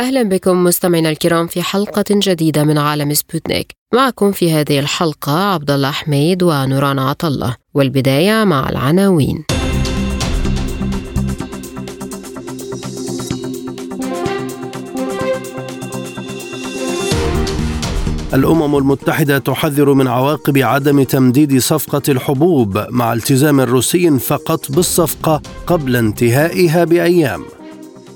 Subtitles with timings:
[0.00, 3.72] أهلا بكم مستمعينا الكرام في حلقة جديدة من عالم سبوتنيك.
[3.94, 9.44] معكم في هذه الحلقة عبد الله حميد ونوران عطلة والبداية مع العناوين.
[18.34, 25.96] الأمم المتحدة تحذر من عواقب عدم تمديد صفقة الحبوب مع التزام روسي فقط بالصفقة قبل
[25.96, 27.44] انتهائها بأيام.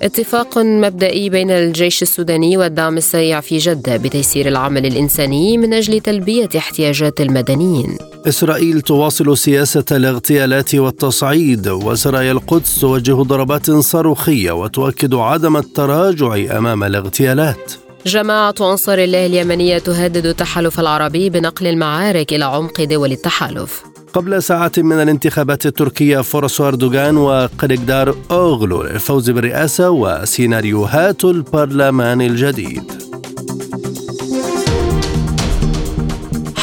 [0.02, 6.48] اتفاق مبدئي بين الجيش السوداني والدعم السريع في جدة بتيسير العمل الإنساني من أجل تلبية
[6.56, 7.98] احتياجات المدنيين.
[8.28, 17.72] إسرائيل تواصل سياسة الاغتيالات والتصعيد وسرايا القدس توجه ضربات صاروخية وتؤكد عدم التراجع أمام الاغتيالات.
[18.06, 23.93] جماعة أنصار الله اليمنية تهدد التحالف العربي بنقل المعارك إلى عمق دول التحالف.
[24.14, 32.92] قبل ساعات من الانتخابات التركية فرص أردوغان وكليجدار أوغلو للفوز بالرئاسة وسيناريوهات البرلمان الجديد.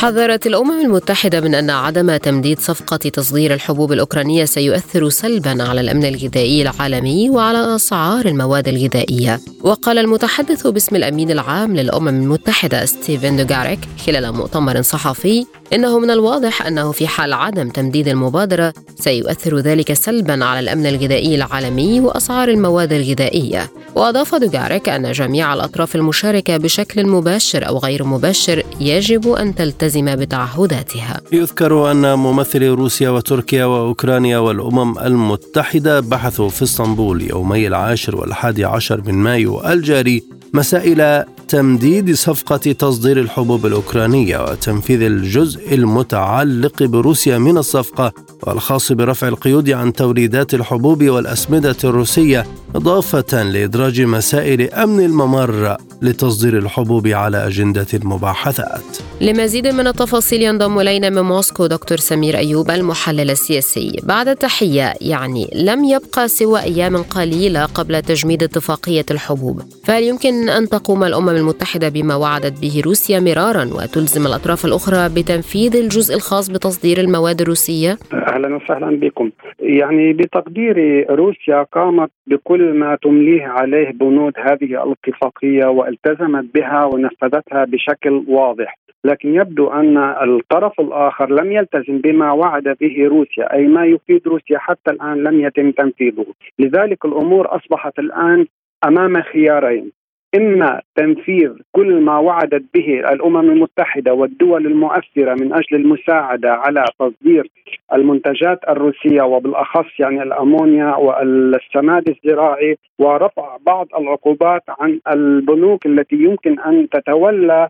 [0.01, 6.05] حذرت الأمم المتحدة من أن عدم تمديد صفقة تصدير الحبوب الأوكرانية سيؤثر سلبا على الأمن
[6.05, 9.39] الغذائي العالمي وعلى أسعار المواد الغذائية.
[9.63, 16.65] وقال المتحدث باسم الأمين العام للأمم المتحدة ستيفن دوجاريك خلال مؤتمر صحفي إنه من الواضح
[16.65, 22.93] أنه في حال عدم تمديد المبادرة سيؤثر ذلك سلبا على الأمن الغذائي العالمي وأسعار المواد
[22.93, 23.71] الغذائية.
[23.95, 31.21] وأضاف دوغاريك أن جميع الأطراف المشاركة بشكل مباشر أو غير مباشر يجب أن تلتزم بتعهداتها.
[31.31, 39.01] يذكر أن ممثلي روسيا وتركيا وأوكرانيا والأمم المتحدة بحثوا في إسطنبول يومي العاشر والحادي عشر
[39.07, 40.23] من مايو الجاري
[40.53, 48.13] مسائل تمديد صفقة تصدير الحبوب الأوكرانية وتنفيذ الجزء المتعلق بروسيا من الصفقة
[48.47, 57.07] والخاص برفع القيود عن توريدات الحبوب والأسمدة الروسية إضافة لإدراج مسائل أمن الممر لتصدير الحبوب
[57.07, 63.99] على أجندة المباحثات لمزيد من التفاصيل ينضم إلينا من موسكو دكتور سمير أيوب المحلل السياسي
[64.03, 70.69] بعد التحية يعني لم يبقى سوى أيام قليلة قبل تجميد اتفاقية الحبوب فهل يمكن أن
[70.69, 76.99] تقوم الأمم المتحدة بما وعدت به روسيا مرارا وتلزم الأطراف الأخرى بتنفيذ الجزء الخاص بتصدير
[76.99, 77.97] المواد الروسية؟
[78.31, 79.31] أهلا وسهلا بكم.
[79.59, 88.23] يعني بتقديري روسيا قامت بكل ما تمليه عليه بنود هذه الاتفاقية والتزمت بها ونفذتها بشكل
[88.27, 88.77] واضح.
[89.05, 94.57] لكن يبدو أن الطرف الآخر لم يلتزم بما وعد به روسيا أي ما يفيد روسيا
[94.57, 96.25] حتى الآن لم يتم تنفيذه.
[96.59, 98.45] لذلك الأمور أصبحت الآن
[98.87, 99.91] أمام خيارين.
[100.35, 107.47] إما تنفيذ كل ما وعدت به الأمم المتحدة والدول المؤثرة من أجل المساعدة على تصدير
[107.93, 116.89] المنتجات الروسية وبالأخص يعني الأمونيا والسماد الزراعي ورفع بعض العقوبات عن البنوك التي يمكن أن
[116.89, 117.69] تتولى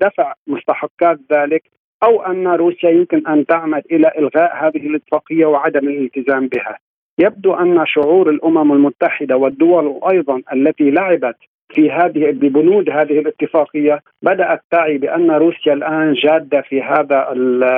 [0.00, 1.62] دفع مستحقات ذلك
[2.04, 6.78] أو أن روسيا يمكن أن تعمد إلى إلغاء هذه الاتفاقية وعدم الالتزام بها.
[7.18, 11.36] يبدو أن شعور الأمم المتحدة والدول أيضا التي لعبت
[11.74, 17.34] في هذه ببنود هذه الاتفاقية بدأت تعي بأن روسيا الآن جادة في هذا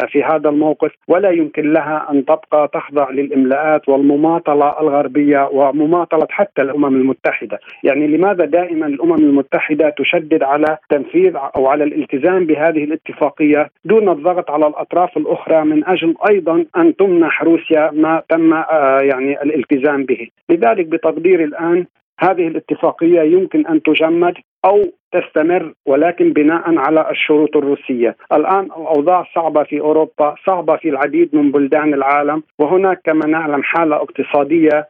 [0.08, 6.96] في هذا الموقف ولا يمكن لها أن تبقى تخضع للإملاءات والمماطلة الغربية ومماطلة حتى الأمم
[6.96, 14.08] المتحدة، يعني لماذا دائما الأمم المتحدة تشدد على تنفيذ أو على الالتزام بهذه الاتفاقية دون
[14.08, 18.52] الضغط على الأطراف الأخرى من أجل أيضا أن تمنح روسيا ما تم
[19.10, 21.86] يعني الالتزام به، لذلك بتقديري الآن
[22.18, 24.82] هذه الاتفاقية يمكن أن تجمد أو
[25.12, 31.50] تستمر ولكن بناء على الشروط الروسية، الآن الأوضاع صعبة في أوروبا، صعبة في العديد من
[31.52, 34.88] بلدان العالم، وهناك كما نعلم حالة اقتصادية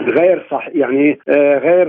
[0.00, 1.18] غير صح يعني
[1.58, 1.86] غير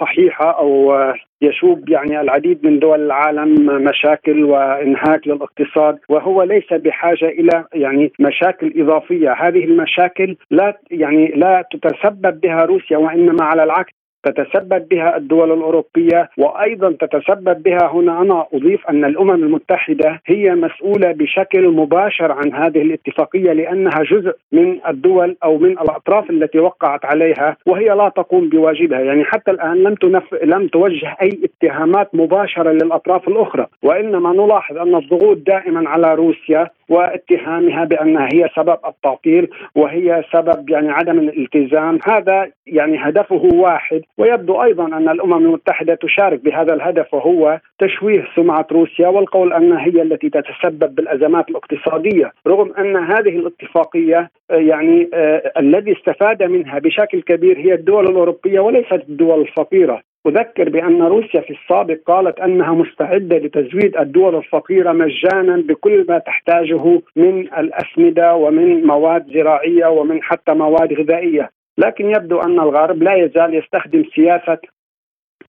[0.00, 0.94] صحيحة أو
[1.42, 8.72] يشوب يعني العديد من دول العالم مشاكل وإنهاك للاقتصاد وهو ليس بحاجة إلى يعني مشاكل
[8.76, 13.92] إضافية، هذه المشاكل لا يعني لا تتسبب بها روسيا وإنما على العكس.
[14.24, 21.12] تتسبب بها الدول الأوروبية وأيضا تتسبب بها هنا أنا أضيف أن الأمم المتحدة هي مسؤولة
[21.12, 27.56] بشكل مباشر عن هذه الاتفاقية لأنها جزء من الدول أو من الأطراف التي وقعت عليها
[27.66, 29.00] وهي لا تقوم بواجبها.
[29.00, 30.34] يعني حتى الآن لم تنف...
[30.44, 37.84] لم توجه أي اتهامات مباشرة للأطراف الأخرى وإنما نلاحظ أن الضغوط دائما على روسيا واتهامها
[37.84, 41.98] بأنها هي سبب التعطيل وهي سبب يعني عدم الالتزام.
[42.06, 44.00] هذا يعني هدفه واحد.
[44.18, 50.02] ويبدو أيضا أن الأمم المتحدة تشارك بهذا الهدف وهو تشويه سمعة روسيا والقول أنها هي
[50.02, 52.32] التي تتسبب بالأزمات الاقتصادية.
[52.46, 59.02] رغم أن هذه الاتفاقية يعني آه الذي استفاد منها بشكل كبير هي الدول الأوروبية وليست
[59.08, 60.11] الدول الفقيرة.
[60.26, 67.02] أذكر بأن روسيا في السابق قالت أنها مستعدة لتزويد الدول الفقيرة مجانا بكل ما تحتاجه
[67.16, 71.50] من الأسمدة ومن مواد زراعية ومن حتى مواد غذائية.
[71.78, 74.58] لكن يبدو أن الغرب لا يزال يستخدم سياسة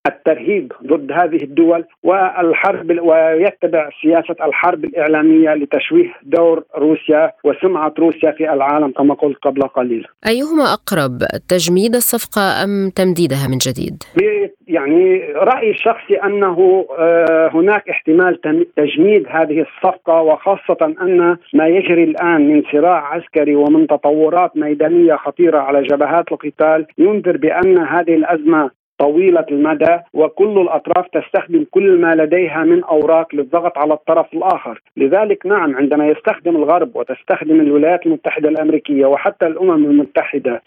[0.08, 8.54] الترهيب ضد هذه الدول والحرب ويتبع سياسة الحرب الإعلامية لتشويه دور روسيا وسمعة روسيا في
[8.54, 10.08] العالم كما قلت قبل قليل.
[10.28, 11.18] أيهما أقرب
[11.50, 14.04] تجميد الصفقة أم تمديدها من جديد؟
[14.68, 16.86] يعني رأيي الشخصي أنه
[17.54, 18.42] هناك احتمال
[18.78, 25.60] تجميد هذه الصفقة وخاصة أن ما يجري الآن من صراع عسكري ومن تطورات ميدانية خطيرة
[25.60, 32.64] على جبهات القتال ينذر بأن هذه الأزمة طويلة المدى وكل الأطراف تستخدم كل ما لديها
[32.64, 34.82] من أوراق للضغط على الطرف الآخر.
[34.98, 40.62] لذلك نعم عندما يستخدم الغرب وتستخدم الولايات المتحدة الأمريكية وحتى الأمم المتحدة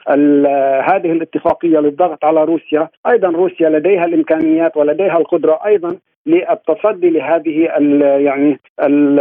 [0.91, 5.97] هذه الاتفاقية للضغط على روسيا أيضا روسيا لديها الإمكانيات ولديها القدرة أيضا
[6.27, 9.21] للتصدي لهذه ال يعني ال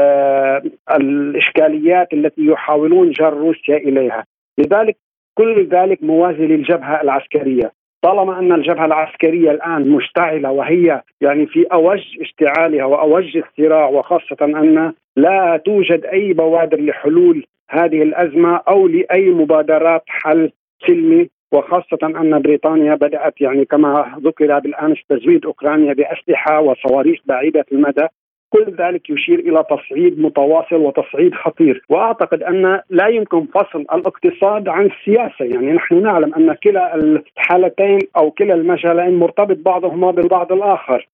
[0.91, 4.25] الإشكاليات التي يحاولون جر روسيا إليها،
[4.57, 4.97] لذلك
[5.35, 7.71] كل ذلك موازي للجبهة العسكرية،
[8.05, 14.93] طالما أن الجبهة العسكرية الآن مشتعلة وهي يعني في أوج اشتعالها وأوج الصراع وخاصة أن
[15.15, 20.51] لا توجد أي بوادر لحلول هذه الأزمة أو لأي مبادرات حل
[20.87, 28.07] سلمي وخاصة أن بريطانيا بدأت يعني كما ذكر بالأمس تزويد أوكرانيا بأسلحة وصواريخ بعيدة المدى.
[28.49, 31.81] كل ذلك يشير إلى تصعيد متواصل وتصعيد خطير.
[31.89, 35.45] وأعتقد أن لا يمكن فصل الاقتصاد عن السياسة.
[35.45, 41.07] يعني نحن نعلم أن كلا الحالتين أو كلا المجالين مرتبط بعضهما بالبعض الآخر.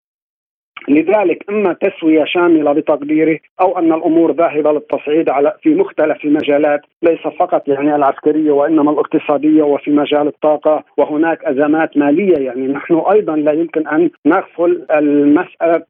[0.87, 7.19] لذلك أما تسوية شاملة بتقديري أو أن الأمور ذاهبة للتصعيد على في مختلف المجالات ليس
[7.19, 12.37] فقط يعني العسكرية وإنما الاقتصادية وفي مجال الطاقة وهناك أزمات مالية.
[12.45, 15.83] يعني نحن أيضا لا يمكن أن نغفل المسألة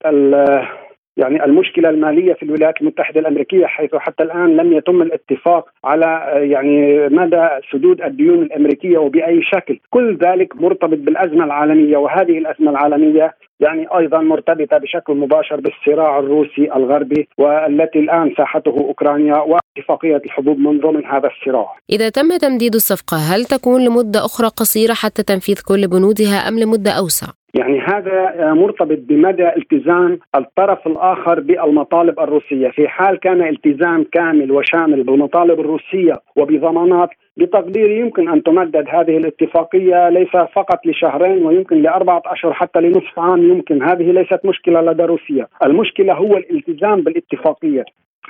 [1.18, 7.08] يعني المشكلة المالية في الولايات المتحدة الأمريكية حيث حتى الآن لم يتم الاتفاق على يعني
[7.10, 13.88] مدى سدود الديون الأمريكية وبأي شكل، كل ذلك مرتبط بالأزمة العالمية وهذه الأزمة العالمية يعني
[13.98, 21.06] أيضا مرتبطة بشكل مباشر بالصراع الروسي الغربي والتي الآن ساحته أوكرانيا واتفاقية الحبوب من ضمن
[21.06, 21.76] هذا الصراع.
[21.90, 26.92] إذا تم تمديد الصفقة هل تكون لمدة أخرى قصيرة حتى تنفيذ كل بنودها أم لمدة
[26.92, 34.52] أوسع؟ يعني هذا مرتبط بمدى التزام الطرف الآخر بالمطالب الروسية، في حال كان التزام كامل
[34.52, 42.22] وشامل بالمطالب الروسية وبضمانات بتقديري يمكن أن تمدد هذه الاتفاقية ليس فقط لشهرين ويمكن لأربعة
[42.26, 43.84] أشهر حتى لنصف عام يمكن.
[43.84, 47.84] هذه ليست مشكلة لدى روسيا، المشكلة هو الالتزام بالاتفاقية.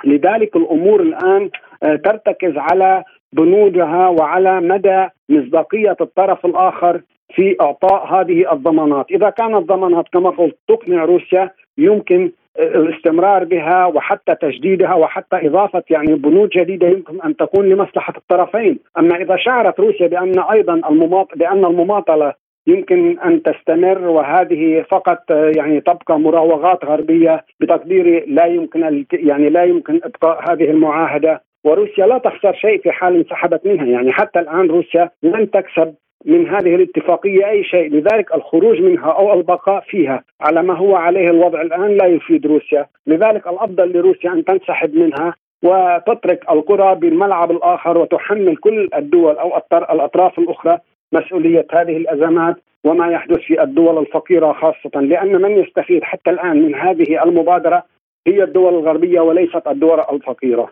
[0.03, 1.49] لذلك الأمور الآن
[1.81, 3.03] ترتكز على
[3.33, 7.01] بنودها وعلى مدى مصداقية الطرف الآخر
[7.35, 14.35] في إعطاء هذه الضمانات، إذا كانت ضمانات كما قلت تقنع روسيا يمكن الاستمرار بها وحتى
[14.35, 20.07] تجديدها وحتى إضافة يعني بنود جديدة يمكن أن تكون لمصلحة الطرفين، أما إذا شعرت روسيا
[20.07, 22.33] بأن أيضا المماطله بأن المماطلة
[22.67, 29.99] يمكن أن تستمر وهذه فقط يعني تبقى مراوغات غربية بتقديري لا يمكن يعني لا يمكن
[30.03, 31.41] إبقاء هذه المعاهدة.
[31.63, 33.85] وروسيا لا تخسر شيء في حال انسحبت منها.
[33.85, 37.91] يعني حتى الآن روسيا لن تكسب من هذه الاتفاقية أي شيء.
[37.91, 42.85] لذلك الخروج منها أو البقاء فيها على ما هو عليه الوضع الآن لا يفيد روسيا.
[43.07, 50.39] لذلك الأفضل لروسيا أن تنسحب منها وتترك القرى بالملعب الآخر وتحمل كل الدول أو الأطراف
[50.39, 50.77] الأخرى
[51.13, 55.01] مسؤولية هذه الأزمات وما يحدث في الدول الفقيرة خاصة.
[55.01, 57.83] لأن من يستفيد حتى الآن من هذه المبادرة
[58.27, 60.69] هي الدول الغربية وليست الدول الفقيرة.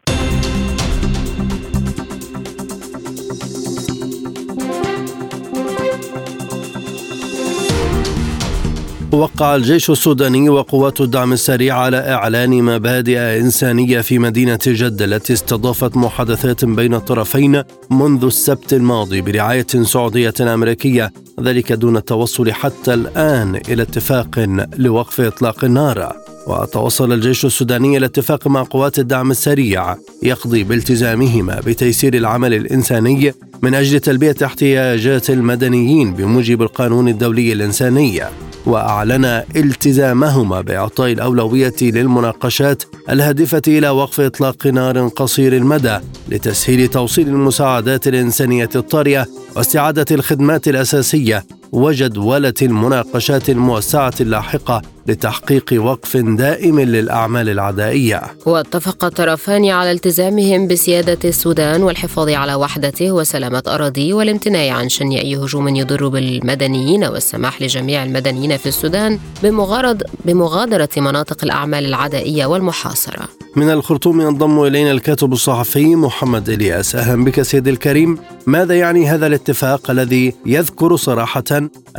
[9.11, 15.97] وقع الجيش السوداني وقوات الدعم السريع على إعلان مبادئ إنسانية في مدينة جدة التي استضافت
[15.97, 21.11] محادثات بين الطرفين منذ السبت الماضي برعاية سعودية أمريكية
[21.41, 24.47] ذلك دون التوصل حتى الآن إلى اتفاق
[24.77, 26.15] لوقف إطلاق النار.
[26.47, 33.75] وتوصل الجيش السوداني إلى اتفاق مع قوات الدعم السريع يقضي بالتزامهما بتيسير العمل الإنساني من
[33.75, 38.21] أجل تلبية احتياجات المدنيين بموجب القانون الدولي الإنساني
[38.65, 39.25] وأعلن
[39.55, 45.97] التزامهما بإعطاء الأولوية للمناقشات الهادفة إلى وقف إطلاق نار قصير المدى
[46.29, 56.79] لتسهيل توصيل المساعدات الإنسانية الطارئة واستعادة الخدمات الأساسية وجدولة المناقشات الموسعة اللاحقة لتحقيق وقف دائم
[56.79, 58.21] للأعمال العدائية.
[58.45, 65.35] واتفق الطرفان على التزامهم بسيادة السودان والحفاظ على وحدته وسلامة أراضيه والامتناع عن شن أي
[65.35, 73.27] هجوم يضر بالمدنيين والسماح لجميع المدنيين في السودان بمغارد بمغادرة مناطق الأعمال العدائية والمحاصرة.
[73.55, 76.95] من الخرطوم ينضم إلينا الكاتب الصحفي محمد إلياس.
[76.95, 78.17] أهلا بك سيدي الكريم.
[78.47, 81.43] ماذا يعني هذا الاتفاق الذي يذكر صراحة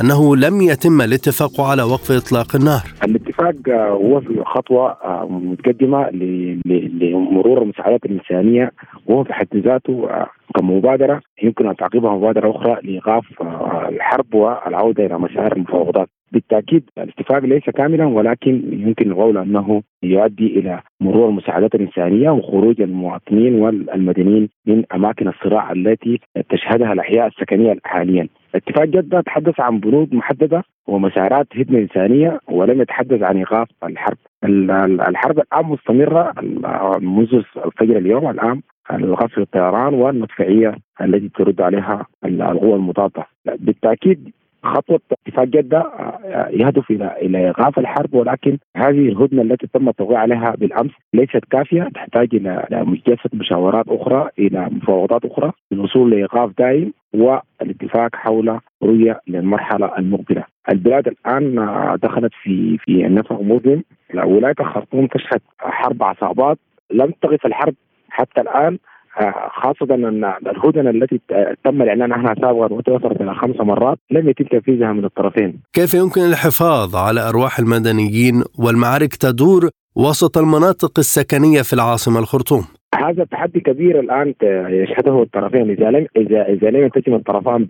[0.01, 2.83] أنه لم يتم الاتفاق على وقف إطلاق النار.
[3.05, 3.55] الاتفاق
[4.05, 4.97] هو في خطوة
[5.31, 6.11] متقدمة
[7.01, 8.73] لمرور المساعدات الإنسانية
[9.07, 10.09] وهو في حد ذاته
[10.57, 13.25] كمبادرة يمكن أن تعقبها مبادرة أخرى لإيقاف
[13.89, 16.09] الحرب والعودة إلى مسار المفاوضات.
[16.33, 23.55] بالتأكيد الاتفاق ليس كاملا ولكن يمكن القول أنه يؤدي إلى مرور المساعدات الإنسانية وخروج المواطنين
[23.55, 26.21] والمدنيين من أماكن الصراع التي
[26.51, 28.29] تشهدها الأحياء السكنية حاليا.
[28.55, 34.17] اتفاق جدة تحدث عن بنود محددة ومسارات هدنة إنسانية ولم يتحدث عن إيقاف الحرب.
[35.09, 36.33] الحرب الآن مستمرة
[37.01, 38.61] منذ الفجر اليوم الآن
[38.93, 44.31] الغاز الطيران والمدفعية التي ترد عليها القوى المضادة بالتأكيد
[44.63, 50.19] خطوة اتفاق جدة آه، يهدف إلى إلى إيقاف الحرب ولكن هذه الهدنة التي تم التوقيع
[50.19, 52.67] عليها بالأمس ليست كافية تحتاج إلى
[53.07, 60.45] جلسه مشاورات أخرى إلى مفاوضات أخرى للوصول لإيقاف دائم والاتفاق حول رؤية للمرحلة المقبلة.
[60.73, 63.83] البلاد الآن آه، دخلت في في نفق مظلم.
[64.15, 66.59] ولايه الخرطوم تشهد حرب عصابات.
[66.91, 67.75] لم تقف الحرب
[68.11, 68.79] حتى الآن.
[69.63, 71.21] خاصة أن الهدنة التي
[71.65, 76.21] تم الإعلان عنها سابقا وتوصلت إلى خمس مرات لم يتم تنفيذها من الطرفين كيف يمكن
[76.21, 84.01] الحفاظ على أرواح المدنيين والمعارك تدور وسط المناطق السكنية في العاصمة الخرطوم؟ هذا تحدي كبير
[84.01, 84.35] الآن
[84.71, 85.71] يشهده الطرفين.
[85.71, 87.67] إذا لم اذا إذا لم يلتزم الطرفان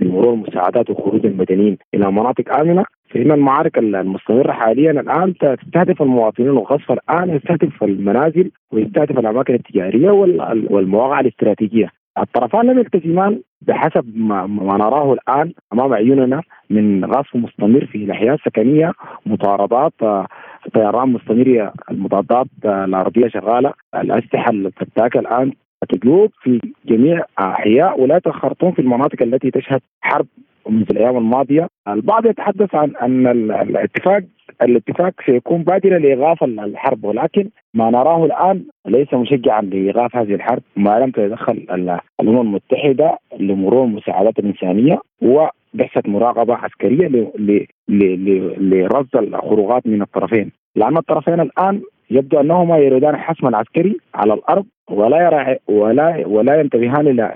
[0.00, 6.92] بمرور المساعدات وخروج المدنيين إلى مناطق آمنة فإن المعارك المستمرة حاليا الآن تستهدف المواطنين والغصب
[6.92, 10.10] الآن يستهدف المنازل ويستهدف الأماكن التجارية
[10.70, 12.01] والمواقع الاستراتيجية.
[12.18, 18.34] الطرفان لم يلتزمان بحسب ما, ما نراه الآن أمام عيوننا من غصب مستمر في الأحياء
[18.34, 18.92] السكنية
[19.26, 19.92] مطاردات
[20.74, 23.72] طيران مستمر المضادات الارضيه شغالة.
[23.94, 25.52] الأسلحة الفتاكه الآن
[25.88, 30.26] تجوب في جميع أحياء ولايه الخرطوم في المناطق التي تشهد حرب
[30.68, 34.22] منذ الأيام الماضية، البعض يتحدث عن أن الاتفاق
[34.62, 40.98] الاتفاق سيكون بادرا لإيقاف الحرب ولكن ما نراه الآن ليس مشجعا لإيقاف هذه الحرب ما
[40.98, 41.66] لم تتدخل
[42.20, 47.32] الأمم المتحدة لمرور المساعدات الإنسانية وبعثه مراقبة عسكرية
[48.58, 50.52] لرصد الخروجات من الطرفين.
[50.76, 51.80] لأن الطرفين الآن
[52.10, 57.34] يبدو أنهما يريدان حسم العسكري على الأرض ولا يرى ولا ولا ينتبهان إلى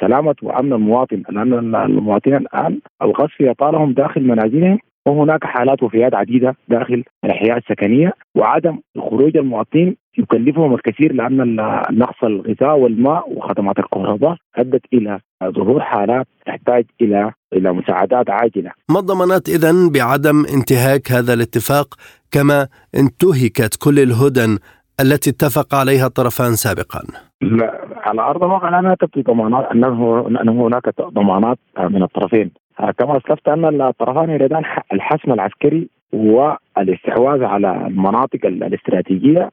[0.00, 7.04] سلامة وأمن المواطن لأن المواطنين الآن القصف يطالهم داخل منازلهم وهناك حالات وفيات عديدة داخل
[7.24, 11.56] الأحياء السكنية وعدم خروج المواطنين يكلفهم الكثير لأن
[11.90, 18.70] نقص الغذاء والماء وخدمات الكهرباء أدت إلى ظهور حالات تحتاج إلى إلى مساعدات عاجلة.
[18.90, 21.94] ما الضمانات اذا بعدم انتهاك هذا الاتفاق
[22.30, 24.58] كما انتهكت كل الهدن
[25.00, 27.00] التي اتفق عليها الطرفان سابقا؟
[27.40, 32.50] لا على أرض الواقع لا تبدو ضمانات أنه أنه هناك ضمانات من الطرفين
[32.98, 39.50] كما أسلفت أن الطرفان يريدان الحسم العسكري والاستحواذ على المناطق الاستراتيجية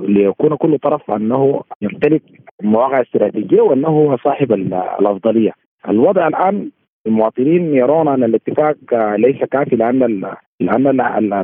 [0.00, 2.22] ليكون كل طرف أنه يمتلك
[2.62, 5.52] مواقع استراتيجية وأنه هو صاحب الأفضلية.
[5.88, 6.70] الوضع الآن
[7.08, 8.76] المواطنين يرون أن الاتفاق
[9.16, 10.24] ليس كافي لأن
[10.60, 11.00] لأن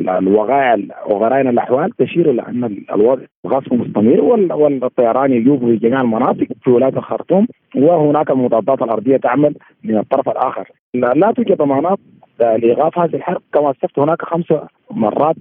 [0.08, 6.70] الوقائع وغرائن الأحوال تشير إلى أن الوضع غصب مستمر والطيران يجوب في جميع المناطق في
[6.70, 9.54] ولاية الخرطوم وهناك المضادات الأرضية تعمل
[9.84, 10.68] من الطرف الآخر.
[10.94, 11.98] لا توجد ضمانات
[12.40, 13.42] لإيقاف هذه الحرب.
[13.52, 14.46] كما استفت هناك خمس
[14.90, 15.36] مرات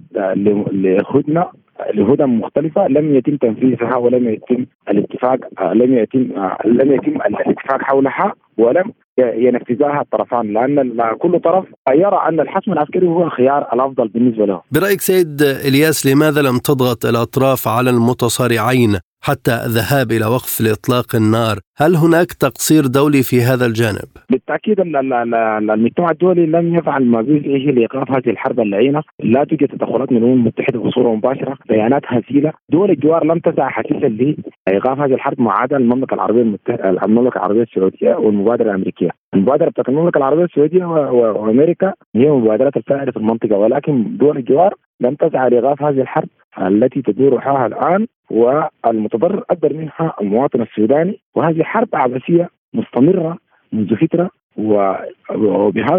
[0.72, 1.46] لهدنه
[1.94, 5.38] لهدى مختلفة لم يتم تنفيذها ولم يتم الاتفاق
[5.72, 6.20] لم يتم
[6.64, 13.22] لم يتم الاتفاق حولها ولم ينفذها الطرفان لأن كل طرف يرى أن الحسم العسكري هو
[13.24, 14.60] الخيار الأفضل بالنسبة له.
[14.72, 21.56] برأيك سيد إلياس لماذا لم تضغط الأطراف على المتصارعين حتى الذهاب إلى وقف لإطلاق النار،
[21.80, 28.10] هل هناك تقصير دولي في هذا الجانب؟ بالتأكيد المجتمع الدولي لم يفعل ما بوسعه لإيقاف
[28.10, 33.24] هذه الحرب اللعينة، لا توجد تدخلات من الأمم المتحدة بصورة مباشرة، بيانات هزيلة، دول الجوار
[33.24, 34.06] لم تسعى حثيثا
[34.68, 39.10] لإيقاف هذه الحرب ما عدا المملكة العربية المتحده المملكة العربية السعودية والمبادرة الأمريكية.
[39.34, 43.56] المبادرة بتاعت المملكة العربية السعودية وأمريكا هي مبادرات الفائدة في المنطقة.
[43.56, 46.28] ولكن دول الجوار لم تسعى لإيقاف هذه الحرب.
[46.58, 51.20] التي تدور حولها الآن والمتضرر أكبر منها المواطن السوداني.
[51.34, 53.38] وهذه حرب عبثيه مستمرة
[53.72, 54.30] منذ فترة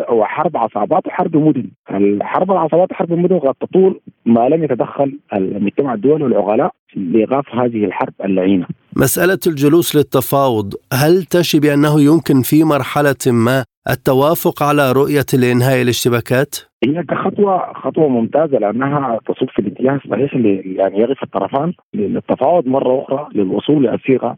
[0.10, 1.70] وحرب عصابات وحرب مدن.
[1.92, 8.14] الحرب العصابات وحرب المدن قد تطول ما لم يتدخل المجتمع الدولي والعقلاء لايقاف هذه الحرب
[8.26, 8.68] اللعينة.
[8.96, 16.56] مسألة الجلوس للتفاوض هل تشي بأنه يمكن في مرحلة ما التوافق على رؤية لإنهاء الاشتباكات؟
[16.84, 23.02] هي كخطوة خطوة ممتازة لأنها تصب في الاتجاه الصحيح اللي يعني يقف الطرفان للتفاوض مرة
[23.04, 24.38] أخرى للوصول إلى صيغة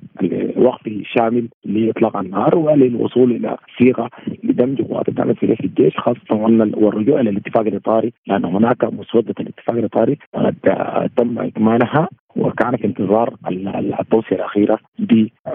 [0.58, 4.10] لوقف شامل لإطلاق النار وللوصول إلى صيغة
[4.44, 6.36] لدمج قوات الدعم في الجيش خاصة
[6.78, 10.56] والرجوع إلى الاتفاق الإطاري لأن هناك مسودة الاتفاق الإطاري قد
[11.18, 13.34] تم إكمالها وكان في انتظار
[14.00, 14.80] التوصية الأخيرة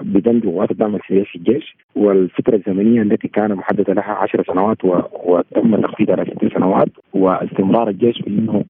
[0.01, 1.75] بدمج قوات الدعم السريع في الجيش.
[1.95, 4.77] والفترة الزمنية التي كان محدده لها 10 سنوات
[5.25, 6.89] وتم تخفيضها إلى ست سنوات.
[7.13, 8.63] واستمرار الجيش بانه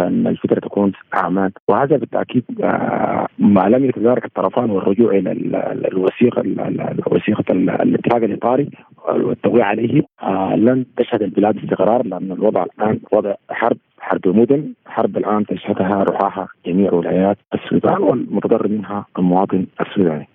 [0.00, 1.52] ان الفترة تكون أعمال.
[1.68, 5.32] وهذا بالتأكيد آه، ما لم يتدارك الطرفان والرجوع إلى
[5.92, 6.42] الوثيقه
[7.06, 8.70] وثيقة الاتفاق الإطاري
[9.08, 10.02] والتوقيع عليه.
[10.22, 16.02] آه، لن تشهد البلاد استقرار لأن الوضع الآن وضع حرب حرب المدن حرب الآن تشهدها
[16.02, 20.28] رعاها جميع ولايات السودان والمتضرر منها المواطن السوداني.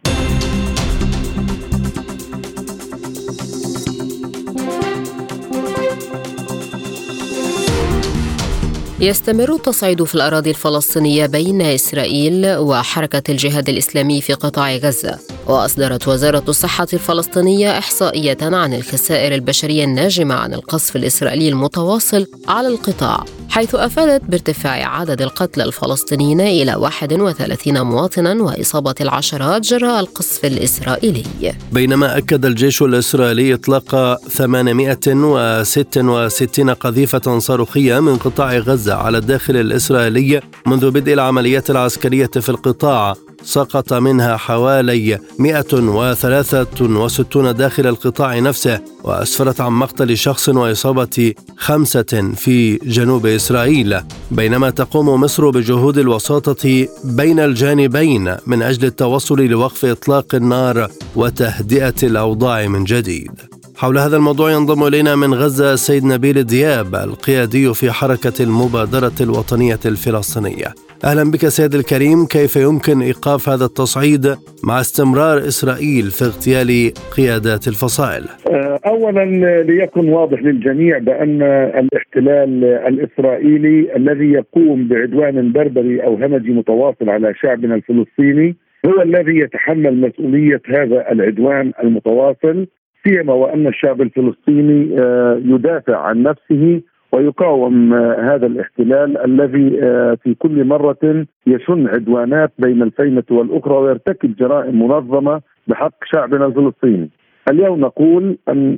[8.99, 15.19] يستمر التصعيد في الأراضي الفلسطينية بين إسرائيل وحركة الجهاد الإسلامي في قطاع غزة.
[15.47, 23.25] وأصدرت وزارة الصحة الفلسطينية إحصائية عن الخسائر البشرية الناجمة عن القصف الإسرائيلي المتواصل على القطاع
[23.49, 31.23] حيث أفادت بارتفاع عدد القتلى الفلسطينيين إلى 31 مواطنا وإصابة العشرات جراء القصف الإسرائيلي.
[31.71, 40.92] بينما أكد الجيش الإسرائيلي إطلاق 866 قذيفة صاروخية من قطاع غزة على الداخل الإسرائيلي منذ
[40.92, 50.17] بدء العمليات العسكرية في القطاع سقط منها حوالي 163 داخل القطاع نفسه وأسفرت عن مقتل
[50.17, 54.00] شخص وإصابة خمسة في جنوب إسرائيل.
[54.32, 62.67] بينما تقوم مصر بجهود الوساطة بين الجانبين من أجل التوصل لوقف إطلاق النار وتهدئة الأوضاع
[62.67, 63.55] من جديد.
[63.77, 69.83] حول هذا الموضوع ينضم إلينا من غزة السيد نبيل دياب القيادي في حركة المبادرة الوطنية
[69.85, 70.69] الفلسطينية.
[71.05, 74.25] أهلا بك سيد الكريم، كيف يمكن إيقاف هذا التصعيد
[74.67, 79.25] مع استمرار إسرائيل في اغتيال قيادات الفصائل؟ آه، اولا
[79.63, 81.41] ليكن واضح للجميع بأن
[81.81, 90.01] الاحتلال الإسرائيلي الذي يقوم بعدوان بربري أو همجي متواصل على شعبنا الفلسطيني هو الذي يتحمل
[90.01, 92.67] مسؤولية هذا العدوان المتواصل
[93.08, 100.34] سيما وأن الشعب الفلسطيني آه، يدافع عن نفسه ويقاوم آه، هذا الاحتلال الذي آه، في
[100.34, 107.10] كل مرة يشن عدوانات بين الفينة والأخرى ويرتكب جرائم منظمة بحق شعبنا الفلسطيني.
[107.52, 108.78] اليوم نقول أن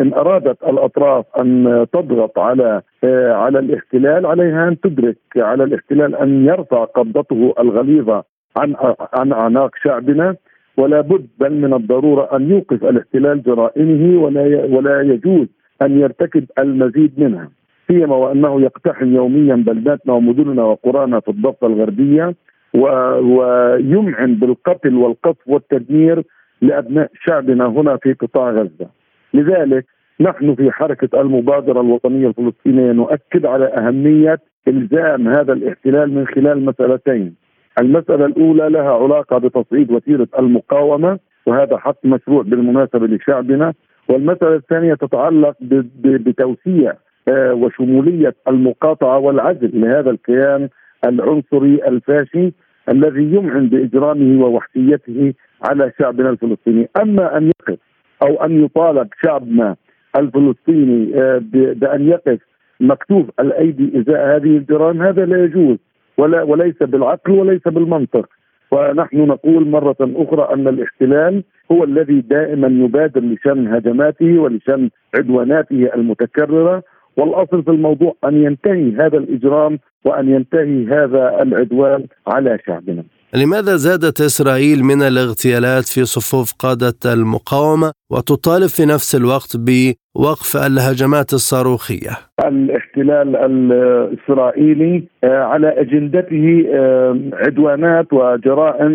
[0.00, 2.82] إن أرادت الأطراف أن تضغط على
[3.30, 8.24] على الاحتلال عليها أن تدرك على الاحتلال أن يرفع قبضته الغليظة
[8.56, 8.74] عن
[9.12, 10.36] عن أعناق شعبنا
[10.76, 15.46] ولا بد بل من الضرورة أن يوقف الاحتلال جرائمه ولا ولا يجوز
[15.82, 17.50] أن يرتكب المزيد منها
[17.88, 22.34] سيما وأنه يقتحم يوميا بلداتنا ومدننا وقرانا في الضفة الغربية
[22.74, 26.22] ويمعن بالقتل والقصف والتدمير
[26.62, 28.86] لأبناء شعبنا هنا في قطاع غزة.
[29.34, 29.84] لذلك
[30.20, 37.34] نحن في حركة المبادرة الوطنية الفلسطينية نؤكد على أهمية إلزام هذا الاحتلال من خلال مسألتين
[37.80, 43.74] المسألة الأولى لها علاقة بتصعيد وتيرة المقاومة وهذا حق مشروع بالمناسبة لشعبنا.
[44.08, 45.54] والمسألة الثانية تتعلق
[46.00, 46.92] بتوسيع
[47.28, 50.68] آه، وشمولية المقاطعة والعزل لهذا الكيان
[51.06, 52.52] العنصري الفاشي
[52.88, 56.88] الذي يمعن بإجرامه ووحشيته على شعبنا الفلسطيني.
[57.02, 57.78] أما أن يقف
[58.22, 59.76] أو أن يطالب شعبنا
[60.16, 61.38] الفلسطيني آه،
[61.74, 62.38] بأن يقف
[62.80, 65.78] مكتوف الأيدي إزاء هذه الجرائم هذا لا يجوز.
[66.18, 68.28] ولا وليس بالعقل وليس بالمنطق
[68.70, 76.82] ونحن نقول مرة أخرى أن الاحتلال هو الذي دائما يبادر لشن هجماته ولشن عدواناته المتكررة
[77.16, 83.04] والأصل في الموضوع أن ينتهي هذا الإجرام وأن ينتهي هذا العدوان على شعبنا.
[83.36, 91.32] لماذا زادت إسرائيل من الاغتيالات في صفوف قادة المقاومة وتطالب في نفس الوقت بوقف الهجمات
[91.32, 92.10] الصاروخية؟
[92.48, 98.92] الاحتلال الإسرائيلي آه، على أجندته آه، عدوانات وجرائم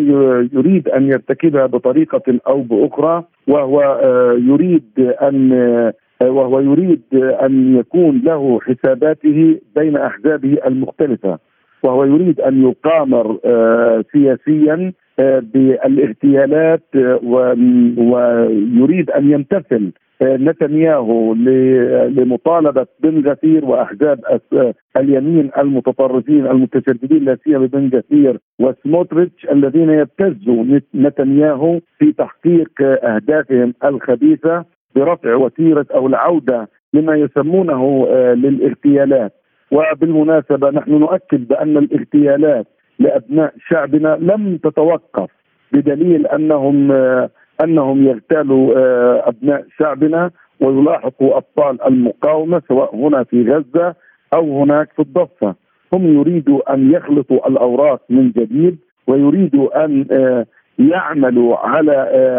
[0.53, 4.89] يريد أن يرتكبها بطريقة أو بأخرى وهو آه، يريد
[5.21, 5.51] أن
[6.21, 11.39] وهو يريد أن يكون له حساباته بين أحزابه المختلفة
[11.83, 17.19] وهو يريد أن يقامر آه، سياسيا آه، بالاغتيالات آه،
[17.97, 19.91] ويريد أن يمتثل
[20.23, 21.33] نتنياهو
[22.07, 24.19] لمطالبة بن غفير وأحزاب
[24.97, 34.65] اليمين المتطرفين المتشددين لا سيما بن غفير وسموتريتش الذين يبتزوا نتنياهو في تحقيق أهدافهم الخبيثة
[34.95, 39.40] برفع وتيرة أو العودة لما يسمونه للاغتيالات.
[39.71, 42.67] وبالمناسبة نحن نؤكد بأن الاغتيالات
[42.99, 45.29] لأبناء شعبنا لم تتوقف
[45.71, 47.29] بدليل أنهم آه،
[47.63, 53.95] أنهم يغتالوا آه، أبناء شعبنا ويلاحقوا أبطال المقاومة سواء هنا في غزة
[54.33, 55.55] أو هناك في الضفة.
[55.93, 60.05] هم يريدوا أن يخلطوا الأوراق من جديد ويريدوا أن
[60.79, 61.95] يعملوا على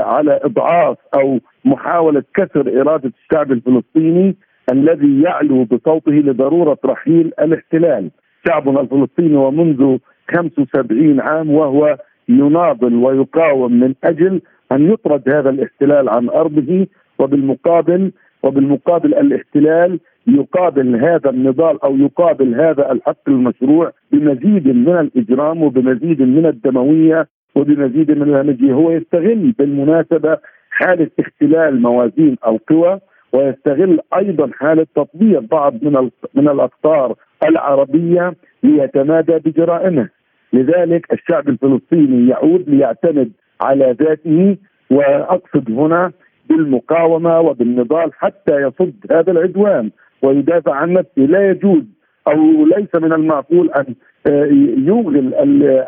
[0.07, 4.37] على إضعاف أو محاولة كسر إرادة الشعب الفلسطيني
[4.73, 8.11] الذي يعلو بصوته لضرورة رحيل الاحتلال.
[8.49, 9.99] شعبنا الفلسطيني ومنذ
[10.35, 11.99] 75 عام وهو
[12.29, 14.41] يناضل ويقاوم من أجل
[14.73, 16.87] أن يطرد هذا الاحتلال عن أرضه
[17.19, 26.23] وبالمقابل وبالمقابل الاحتلال يقابل هذا النضال أو يقابل هذا الحق المشروع بمزيد من الإجرام وبمزيد
[26.23, 30.39] من الدموية وبمزيد من الهمجية هو يستغل بالمناسبة
[30.71, 33.01] حالة اختلال موازين القوى
[33.33, 37.15] ويستغل أيضا حالة تطبيع بعض من من الأقطار
[37.49, 40.09] العربية ليتمادى بجرائمه.
[40.53, 44.57] لذلك الشعب الفلسطيني يعود ليعتمد على ذاته
[44.91, 46.13] وأقصد هنا
[46.49, 49.91] بالمقاومة وبالنضال حتى يصد هذا العدوان
[50.23, 51.23] ويدافع عن نفسه.
[51.23, 51.83] لا يجوز
[52.29, 53.95] أو ليس من المعقول أن
[54.31, 54.45] آه،
[54.77, 55.35] يوغل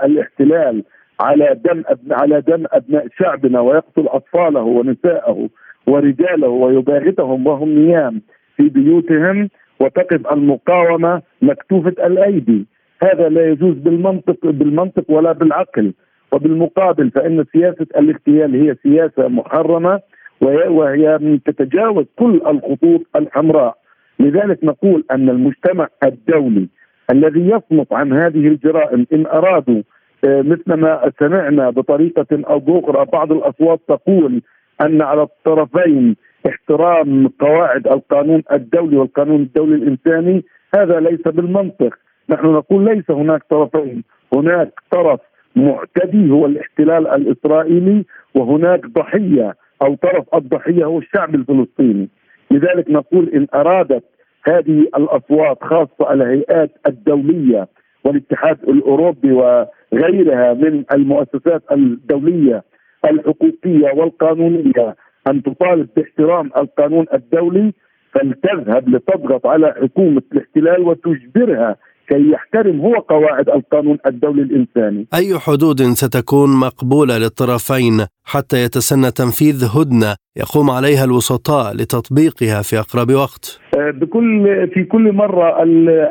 [0.04, 0.84] الاحتلال
[1.20, 5.48] على دم على دم أبناء شعبنا ويقتل أطفاله ونساءه.
[5.86, 8.22] ورجاله ويباغتهم وهم نيام
[8.56, 9.48] في بيوتهم
[9.80, 12.66] وتقف المقاومة مكتوفة الأيدي.
[13.02, 15.92] هذا لا يجوز بالمنطق بالمنطق ولا بالعقل.
[16.32, 20.00] وبالمقابل فإن سياسة الاغتيال هي سياسة محرمة
[20.40, 23.76] وهي تتجاوز كل الخطوط الحمراء.
[24.20, 26.68] لذلك نقول أن المجتمع الدولي
[27.10, 29.82] الذي يصمت عن هذه الجرائم إن أرادوا
[30.24, 34.42] آه، مثل ما سمعنا بطريقة أو بأخرى بعض الأصوات تقول
[34.80, 36.16] أن على الطرفين
[36.48, 40.44] احترام قواعد القانون الدولي والقانون الدولي الإنساني
[40.76, 41.94] هذا ليس بالمنطق.
[42.28, 44.04] نحن نقول ليس هناك طرفين.
[44.34, 45.20] هناك طرف
[45.56, 52.08] معتدي هو الاحتلال الإسرائيلي وهناك ضحية أو طرف الضحية هو الشعب الفلسطيني.
[52.50, 54.04] لذلك نقول إن أرادت
[54.44, 57.68] هذه الأصوات خاصة الهيئات الدولية
[58.04, 62.62] والاتحاد الأوروبي وغيرها من المؤسسات الدولية
[63.04, 64.96] الحقوقية والقانونية.
[65.28, 67.72] أن تطالب باحترام القانون الدولي
[68.12, 71.76] فلتذهب لتضغط على حكومة الاحتلال وتجبرها
[72.08, 75.06] كي يحترم هو قواعد القانون الدولي الإنساني.
[75.14, 83.10] أي حدود ستكون مقبولة للطرفين حتى يتسنى تنفيذ هدنة يقوم عليها الوسطاء لتطبيقها في أقرب
[83.10, 85.62] وقت؟ آه، بكل في كل مرة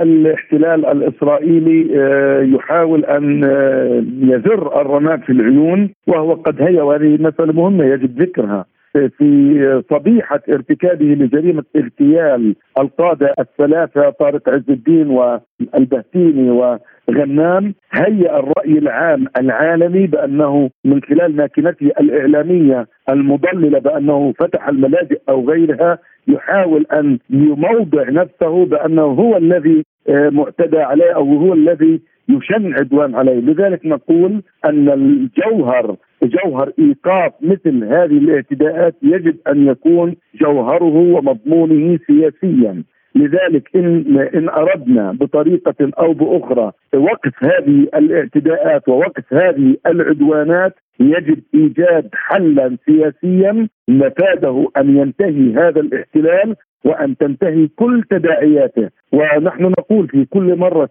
[0.02, 7.54] الاحتلال الإسرائيلي آه، يحاول أن آه، يزر الرماد في العيون وهو قد هي وهذه مسألة
[7.54, 16.50] مهمة يجب ذكرها في صبيحة ارتكابه لجريمة اغتيال القادة الثلاثة طارق عز الدين والبهتيني
[17.10, 25.50] وغنام هيأ الرأي العام العالمي بأنه من خلال ماكينته الإعلامية المضللة بأنه فتح الملاجئ أو
[25.50, 32.74] غيرها يحاول أن يموضع نفسه بأنه هو الذي آه، معتدى عليه أو هو الذي يشن
[32.74, 33.40] عدوان عليه.
[33.40, 42.84] لذلك نقول أن الجوهر جوهر إيقاف مثل هذه الاعتداءات يجب أن يكون جوهره ومضمونه سياسيا.
[43.16, 52.10] لذلك إن إن أردنا بطريقة أو بأخرى وقف هذه الاعتداءات ووقف هذه العدوانات يجب إيجاد
[52.14, 53.68] حلا سياسيا.
[53.88, 56.56] مفاده أن ينتهي هذا الاحتلال.
[56.86, 58.89] وأن تنتهي كل تداعياته.
[59.13, 60.89] ونحن نقول في كل مرة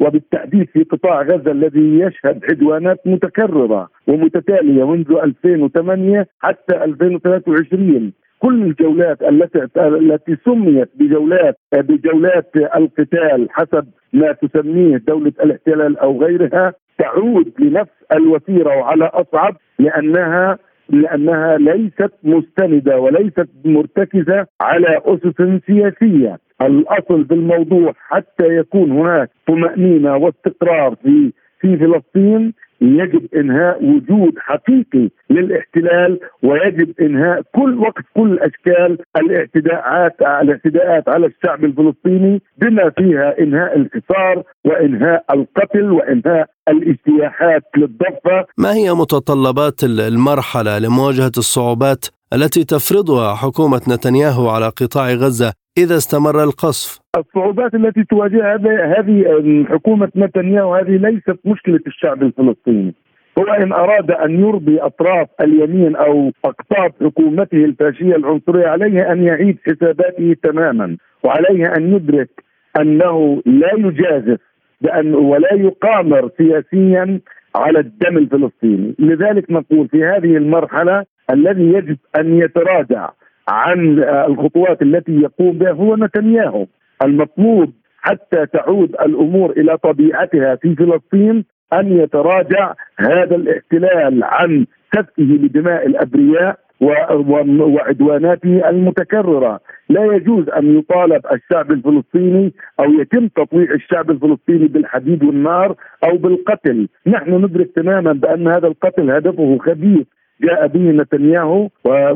[0.00, 9.22] وبالتحديد في قطاع غزة الذي يشهد عدوانات متكررة ومتتالية منذ 2008 حتى 2023 كل الجولات
[9.22, 17.92] التي التي سميت بجولات بجولات القتال حسب ما تسميه دولة الاحتلال أو غيرها تعود لنفس
[18.12, 20.58] الوتيرة وعلى أصعب لأنها
[20.90, 30.16] لأنها ليست مستندة وليست مرتكزة على أسس سياسية، الأصل في الموضوع حتى يكون هناك طمأنينة
[30.16, 38.98] واستقرار في في فلسطين يجب إنهاء وجود حقيقي للاحتلال ويجب إنهاء كل وقت كل اشكال
[39.16, 48.46] الاعتداءات الاعتداءات على الشعب الفلسطيني بما فيها إنهاء الحصار وإنهاء القتل وإنهاء الاجتياحات للضفة.
[48.58, 56.42] ما هي متطلبات المرحلة لمواجهة الصعوبات التي تفرضها حكومة نتنياهو على قطاع غزة إذا استمر
[56.44, 57.00] القصف.
[57.16, 58.56] الصعوبات التي تواجهها
[58.98, 62.94] هذه حكومة نتنياهو هذه ليست مشكلة الشعب الفلسطيني.
[63.38, 69.58] هو إن أراد أن يرضي أطراف اليمين أو أقطاب حكومته الفاشية العنصرية عليه أن يعيد
[69.66, 72.44] حساباته تماما وعليه أن يدرك
[72.80, 74.40] أنه لا يجازف
[74.80, 77.20] بأن ولا يقامر سياسيا
[77.54, 78.94] على الدم الفلسطيني.
[78.98, 83.10] لذلك نقول في هذه المرحلة الذي يجب أن يتراجع
[83.48, 86.66] عن الخطوات التي يقوم بها هو نتنياهو
[87.04, 95.86] المطلوب حتى تعود الأمور إلى طبيعتها في فلسطين أن يتراجع هذا الاحتلال عن سفكه لدماء
[95.86, 105.24] الأبرياء وعدواناته المتكررة، لا يجوز أن يطالب الشعب الفلسطيني أو يتم تطويع الشعب الفلسطيني بالحديد
[105.24, 105.74] والنار
[106.04, 110.06] أو بالقتل، نحن ندرك تماما بأن هذا القتل هدفه خبيث
[110.42, 111.68] جاء به نتنياهو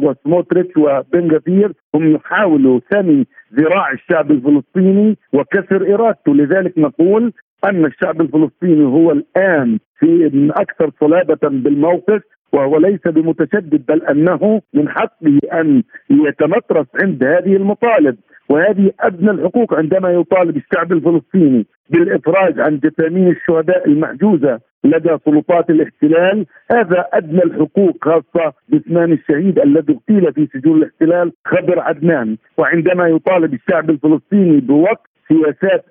[0.02, 6.34] وسموتريتش وبن غفير هم يحاولوا ثني ذراع الشعب الفلسطيني وكسر إرادته.
[6.34, 7.32] لذلك نقول
[7.64, 14.88] أن الشعب الفلسطيني هو الآن في أكثر صلابة بالموقف وهو ليس بمتشدد بل أنه من
[14.88, 18.16] حقه أن يتمترس عند هذه المطالب.
[18.48, 26.46] وهذه أدنى الحقوق عندما يطالب الشعب الفلسطيني بالإفراج عن جثامين الشهداء المحجوزه لدى سلطات الاحتلال.
[26.72, 32.36] هذا أدنى الحقوق خاصة باسمان الشهيد الذي اغتيل في سجون الاحتلال خضر عدنان.
[32.58, 35.84] وعندما يطالب الشعب الفلسطيني بوقف سياسات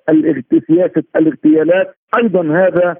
[0.66, 2.96] سياسة الاغتيالات أيضا هذا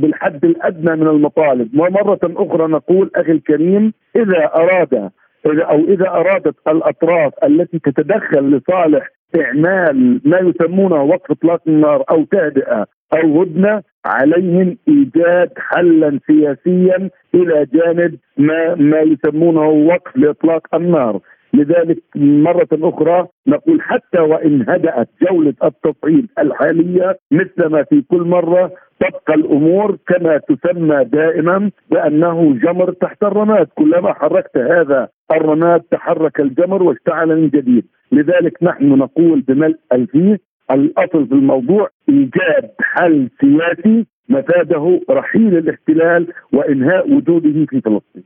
[0.00, 1.80] بالحد الأدنى من المطالب.
[1.80, 5.10] ومرة أخرى نقول أخي الكريم إذا اراد
[5.46, 12.86] أو إذا أرادت الأطراف التي تتدخل لصالح اعمال ما يسمونه وقف إطلاق النار أو تهدئة
[13.14, 21.20] أو هدنة عليهم إيجاد حلا سياسيا إلى جانب ما ما يسمونه وقف لإطلاق النار.
[21.56, 28.72] لذلك مرة أخرى نقول حتى وإن هدأت جولة التصعيد الحالية مثل ما في كل مرة
[29.00, 36.82] تبقى الأمور كما تسمى دائما بأنه جمر تحت الرماد كلما حركت هذا الرماد تحرك الجمر
[36.82, 40.38] واشتعل من جديد لذلك نحن نقول بملء الفيه
[40.70, 48.24] الأصل في الموضوع إيجاد حل سياسي مفاده رحيل الاحتلال وإنهاء وجوده في فلسطين.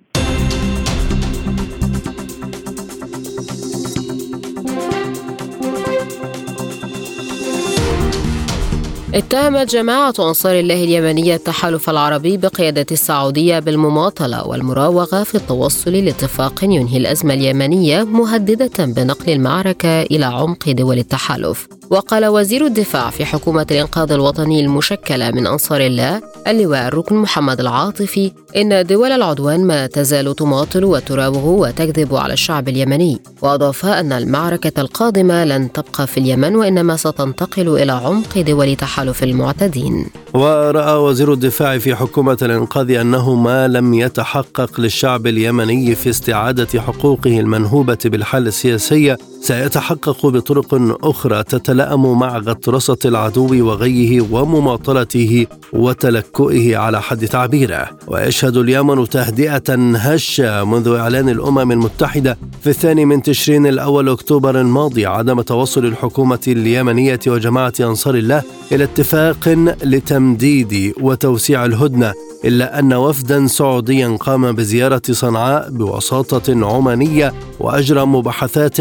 [9.14, 16.96] اتهمت جماعة أنصار الله اليمنية التحالف العربي بقيادة السعودية بالمماطلة والمراوغة في التوصل لاتفاق ينهي
[16.96, 21.79] الأزمة اليمنية مهددة بنقل المعركة إلى عمق دول التحالف.
[21.90, 28.32] وقال وزير الدفاع في حكومة الإنقاذ الوطني المشكلة من أنصار الله اللواء الركن محمد العاطفي
[28.56, 33.20] إن دول العدوان ما تزال تماطل وتراوغ وتكذب على الشعب اليمني.
[33.42, 40.06] وأضاف أن المعركة القادمة لن تبقى في اليمن وإنما ستنتقل إلى عمق دول تحالف المعتدين.
[40.34, 47.40] ورأى وزير الدفاع في حكومة الإنقاذ أنه ما لم يتحقق للشعب اليمني في استعادة حقوقه
[47.40, 57.26] المنهوبة بالحل السياسي سيتحقق بطرق أخرى تتلائم مع غطرسة العدو وغيه ومماطلته وتلكؤه على حد
[57.26, 57.88] تعبيره.
[58.06, 65.06] ويشهد اليمن تهدئة هشة منذ إعلان الأمم المتحدة في الثاني من تشرين الأول أكتوبر الماضي
[65.06, 69.48] عدم توصل الحكومة اليمنية وجماعة أنصار الله إلى اتفاق
[69.84, 72.12] لتمديد وتوسيع الهدنة
[72.44, 78.80] إلا أن وفدا سعوديا قام بزيارة صنعاء بوساطة عمانية وأجرى مباحثات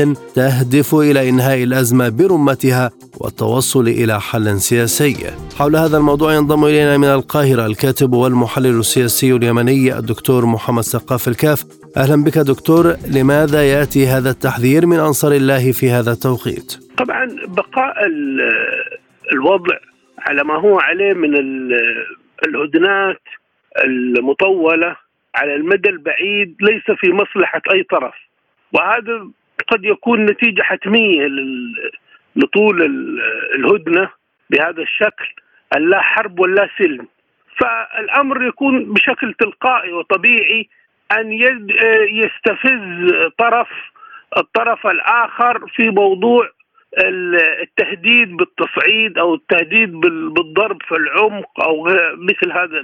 [0.49, 5.15] تهدف إلى إنهاء الأزمة برمتها والتوصل إلى حل سياسي.
[5.59, 11.65] حول هذا الموضوع ينضم إلينا من القاهرة الكاتب والمحلل السياسي اليمني الدكتور محمد سقاف الكاف.
[11.97, 17.95] أهلا بك دكتور لماذا يأتي هذا التحذير من أنصار الله في هذا التوقيت؟ طبعا بقاء
[19.33, 19.77] الوضع
[20.19, 21.33] على ما هو عليه من
[22.47, 23.21] الهدنات
[23.85, 24.95] المطولة
[25.35, 28.13] على المدى البعيد ليس في مصلحة أي طرف.
[28.73, 29.29] وهذا
[29.67, 31.27] قد يكون نتيجة حتمية
[32.35, 32.81] لطول
[33.55, 34.09] الهدنة
[34.49, 35.25] بهذا الشكل
[35.77, 37.07] لا حرب ولا سلم.
[37.59, 40.69] فالأمر يكون بشكل تلقائي وطبيعي
[41.17, 41.31] أن
[42.11, 43.67] يستفز طرف
[44.37, 46.49] الطرف الآخر في موضوع
[47.61, 49.91] التهديد بالتصعيد أو التهديد
[50.33, 51.83] بالضرب في العمق أو
[52.17, 52.83] مثل هذا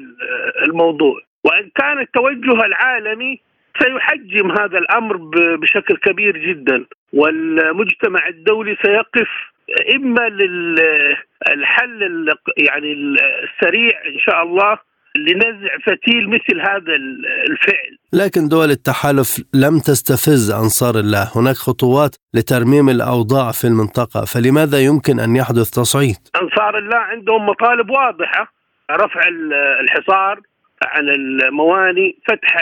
[0.68, 1.22] الموضوع.
[1.44, 3.42] وإن كان التوجه العالمي
[3.80, 5.18] سيحجم هذا الأمر
[5.62, 9.28] بشكل كبير جدا والمجتمع الدولي سيقف
[9.96, 12.00] إما للحل
[12.58, 14.78] يعني السريع إن شاء الله
[15.18, 16.96] لنزع فتيل مثل هذا
[17.50, 17.98] الفعل.
[18.14, 21.32] لكن دول التحالف لم تستفز أنصار الله.
[21.36, 27.90] هناك خطوات لترميم الأوضاع في المنطقة فلماذا يمكن أن يحدث تصعيد؟ أنصار الله عندهم مطالب
[27.90, 28.54] واضحة
[28.92, 29.22] رفع
[29.82, 30.40] الحصار
[30.86, 32.58] عن المواني فتح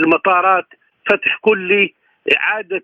[0.00, 0.66] المطارات
[1.10, 1.94] فتح كلي
[2.36, 2.82] إعادة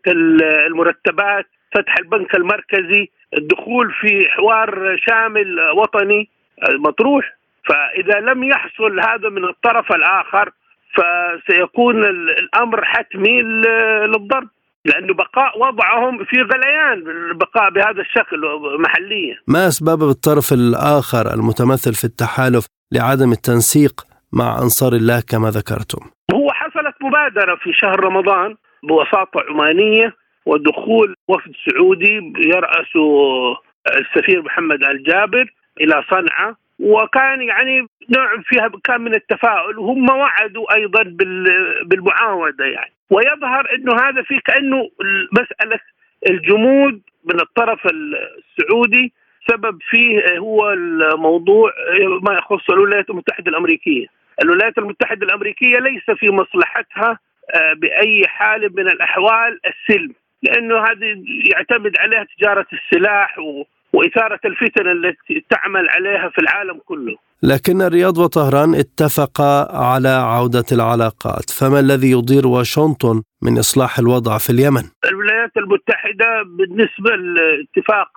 [0.67, 6.29] المرتبات فتح البنك المركزي الدخول في حوار شامل وطني
[6.73, 7.37] مطروح.
[7.69, 10.51] فإذا لم يحصل هذا من الطرف الآخر
[10.95, 14.49] فسيكون الأمر حتمي للضرب
[14.85, 18.41] لأنه بقاء وضعهم في غليان البقاء بهذا الشكل
[18.79, 19.37] محليا.
[19.49, 26.53] ما أسباب الطرف الآخر المتمثل في التحالف لعدم التنسيق مع أنصار الله كما ذكرتم هو
[26.53, 30.15] حصلت مبادرة في شهر رمضان بوساطة عمانية
[30.47, 33.07] ودخول وفد سعودي يرأسه
[33.97, 41.03] السفير محمد الجابر إلى صنعاء وكان يعني نوع فيها كان من التفاؤل وهم وعدوا أيضا
[41.85, 44.91] بالمعاودة يعني ويظهر إنه هذا في كأنه
[45.33, 45.81] مسألة
[46.31, 49.13] الجمود من الطرف السعودي
[49.51, 51.73] سبب فيه هو الموضوع
[52.23, 54.07] ما يخص الولايات المتحدة الأمريكية.
[54.43, 57.19] الولايات المتحدة الأمريكية ليس في مصلحتها
[57.55, 61.23] آه، بأي حال من الأحوال السلم لأنه هذه
[61.53, 67.17] يعتمد عليها تجارة السلاح و وإثارة الفتن التي تعمل عليها في العالم كله.
[67.43, 74.51] لكن الرياض وطهران اتفقا على عودة العلاقات، فما الذي يضير واشنطن من إصلاح الوضع في
[74.51, 78.09] اليمن؟ الولايات المتحدة بالنسبة لاتفاق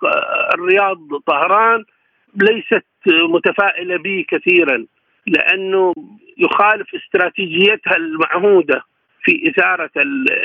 [0.54, 1.84] الرياض طهران
[2.36, 2.86] ليست
[3.30, 4.86] متفائلة به كثيرا
[5.28, 5.94] لأنه
[6.38, 8.84] يخالف استراتيجيتها المعهودة
[9.24, 9.90] في إثارة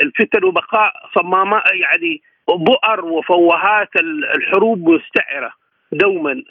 [0.03, 3.89] الفتن وبقاء صمامات يعني بؤر وفوهات
[4.35, 5.51] الحروب مستعرة
[5.91, 6.43] دوما.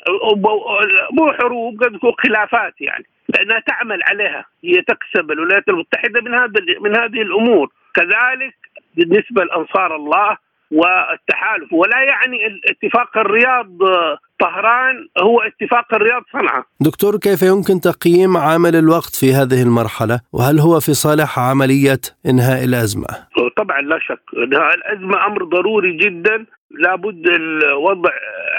[1.13, 4.45] مو حروب قد تكون خلافات يعني لأنها تعمل عليها.
[4.65, 7.71] هي تكسب الولايات المتحدة من هذا من هذه الأمور.
[7.95, 8.55] كذلك
[8.97, 10.37] بالنسبة لأنصار الله
[10.71, 13.69] والتحالف ولا يعني اتفاق الرياض
[14.41, 20.59] طهران هو اتفاق الرياض صنعاء دكتور كيف يمكن تقييم عامل الوقت في هذه المرحلة؟ وهل
[20.59, 23.07] هو في صالح عملية إنهاء الأزمة؟
[23.57, 24.21] طبعا لا شك.
[24.37, 26.47] إنهاء الأزمة أمر ضروري جدا.
[26.71, 28.11] لابد الوضع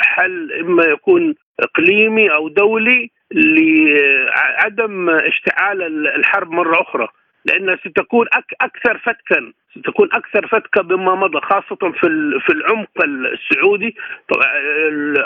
[0.02, 7.08] حل إما يكون إقليمي أو دولي لعدم اشتعال الحرب مرة أخرى.
[7.46, 8.28] لأنها ستكون
[8.62, 13.96] أكثر فتكا ستكون أكثر فتكة مما مضى خاصة في في العمق السعودي.
[14.30, 14.46] طبعا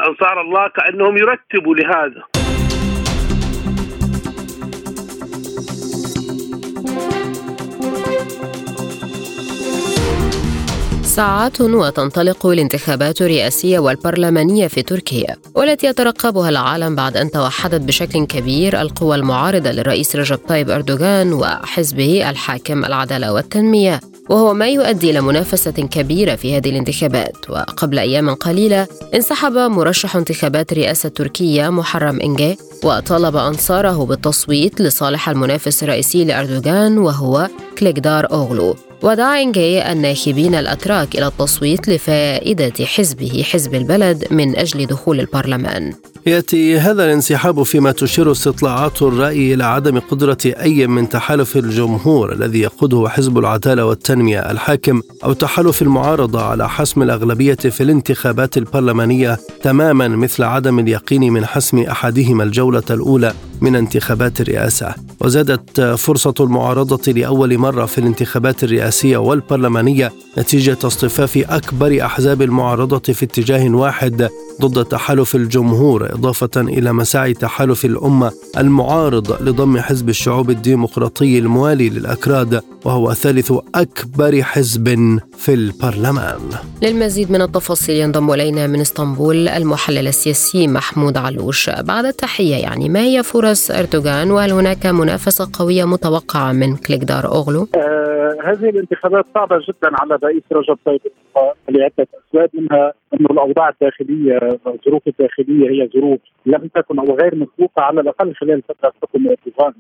[0.08, 2.23] انصار الله كأنهم يرتبوا لهذا.
[11.15, 18.82] ساعات وتنطلق الانتخابات الرئاسية والبرلمانية في تركيا والتي يترقبها العالم بعد أن توحدت بشكل كبير
[18.82, 23.99] القوى المعارضة للرئيس رجب طيب أردوغان وحزبه الحاكم العدالة والتنمية
[24.30, 27.49] وهو ما يؤدي إلى منافسة كبيرة في هذه الانتخابات.
[27.49, 35.84] وقبل أيام قليلة انسحب مرشح انتخابات رئاسة تركيا محرم إنجي وطالب أنصاره بالتصويت لصالح المنافس
[35.84, 38.76] الرئيسي لأردوغان وهو كليكدار أوغلو.
[39.04, 45.94] ودعا إنجي الناخبين الأتراك إلى التصويت لفائدة حزبه حزب البلد من أجل دخول البرلمان.
[46.26, 52.60] يأتي هذا الانسحاب فيما تشير استطلاعات الرأي إلى عدم قدرة أي من تحالف الجمهور الذي
[52.60, 60.08] يقوده حزب العدالة والتنمية الحاكم أو تحالف المعارضة على حسم الأغلبية في الانتخابات البرلمانية تماما
[60.08, 63.34] مثل عدم اليقين من حسم أحدهما الجولة الأولى.
[63.63, 72.06] من انتخابات الرئاسة وزادت فرصة المعارضة لأول مرة في الانتخابات الرئاسية والبرلمانية نتيجة اصطفاف أكبر
[72.06, 74.30] أحزاب المعارضة في اتجاه واحد
[74.62, 82.62] ضد تحالف الجمهور إضافة إلى مساعي تحالف الأمة المعارض لضم حزب الشعوب الديمقراطي الموالي للأكراد
[82.86, 86.39] وهو ثالث أكبر حزب في البرلمان.
[86.82, 91.70] للمزيد من التفاصيل ينضم إلينا من إسطنبول المحلل السياسي محمود علوش.
[91.70, 97.68] بعد التحية يعني ما هي فرص أردوغان وهل هناك منافسة قوية متوقعة من كليكدار أوغلو؟
[97.76, 98.04] آه
[98.43, 101.01] هذه الانتخابات صعبة جدا على رئيس رجب طيب
[101.70, 104.38] لعدة أسباب منها أن الأوضاع الداخلية
[104.68, 109.74] الظروف الداخلية هي ظروف لم تكن أو غير مسبوقة على الأقل خلال فترة حكم أردوغان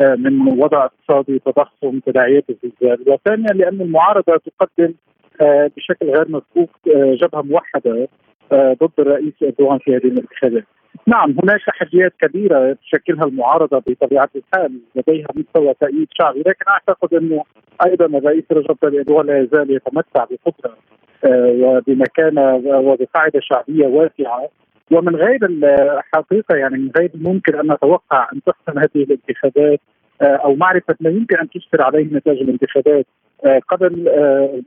[0.00, 4.94] آه، من وضع اقتصادي تضخم تداعيات الزلزال وثانيا لأن المعارضة تقدم
[5.40, 8.08] آه، بشكل غير مسبوق آه، جبهة موحدة
[8.52, 10.64] ضد الرئيس إردوغان في هذه الانتخابات.
[11.06, 17.44] نعم هناك تحديات كبيرة تشكلها المعارضة بطبيعة الحال لديها مستوى تأييد شعبي لكن أعتقد أنه
[17.86, 20.76] أيضا الرئيس رجب طيب لا يزال يتمتع بقدرة
[21.24, 24.48] وبمكانة وبقاعدة شعبية واسعة.
[24.90, 30.54] ومن غير الحقيقة يعني من غير الممكن أن نتوقع أن تحسم هذه الانتخابات آه، أو
[30.54, 33.06] معرفة ما يمكن أن تسفر عليه نتائج الانتخابات
[33.44, 34.08] آه، قبل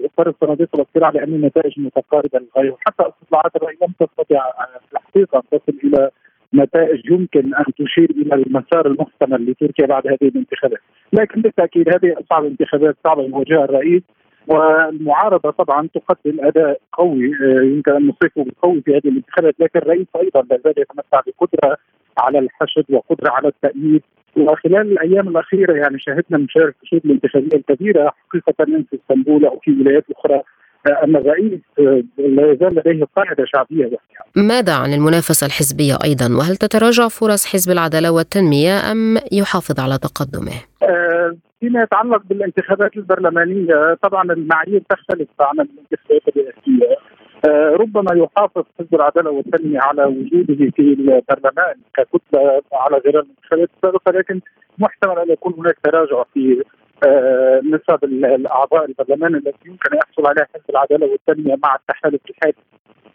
[0.06, 2.72] اصدار الصناديق الاقتراع لأن النتائج متقاربة للغاية.
[2.72, 4.52] وحتى استطلاعات الرأي لم تستطع
[4.93, 6.10] الحقيقة أن تصل إلى
[6.54, 10.80] نتائج يمكن أن تشير إلى المسار المحتمل لتركيا بعد هذه الانتخابات،
[11.14, 14.02] لكن بالتأكيد هذه أصعب انتخابات صعبه يواجهها الرئيس.
[14.47, 19.56] والمعارضة طبعا تقدم أداء قوي آه، يمكن أن نصفه بالقوي في هذه الانتخابات.
[19.60, 21.78] لكن الرئيس أيضا لا زال يتمتع بقدرة
[22.18, 24.04] على الحشد وقدرة على التأييد.
[24.38, 30.05] وخلال الأيام الأخيرة يعني شهدنا مشاركه الحشود الانتخابية الكبيرة حقيقة في إسطنبول أو في ولايات
[30.11, 30.41] أخرى
[30.88, 34.25] آه، أن الرئيس آه، لا يزال لديه قاعدة شعبية واسعه.
[34.36, 40.53] ماذا عن المنافسة الحزبية أيضا وهل تتراجع فرص حزب العدالة والتنمية أم يحافظ على تقدمه؟
[40.84, 46.97] آه فيما يتعلق بالانتخابات البرلمانية طبعا المعايير تختلف عن الانتخابات الرئاسية
[47.46, 54.42] ربما يحافظ حزب العدالة والتنمية على وجوده في البرلمان ككتلة على غير الانتخابات السابقه لكن
[54.78, 56.64] محتمل أن يكون هناك تراجع في
[57.08, 62.54] آه نسب الأعضاء البرلمان التي يمكن أن يحصل عليها حزب العدالة والتنمية مع التحالف الحالي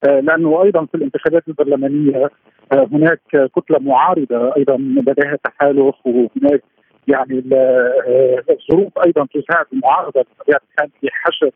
[0.09, 2.31] آه لأنه أيضا في الانتخابات البرلمانية
[2.73, 3.21] آه، هناك
[3.57, 6.63] كتلة معارضة أيضا لديها تحالف وهناك
[7.09, 11.53] يعني آه، الظروف أيضا تساعد المعارضة بطبيعة الحال في حشد آه،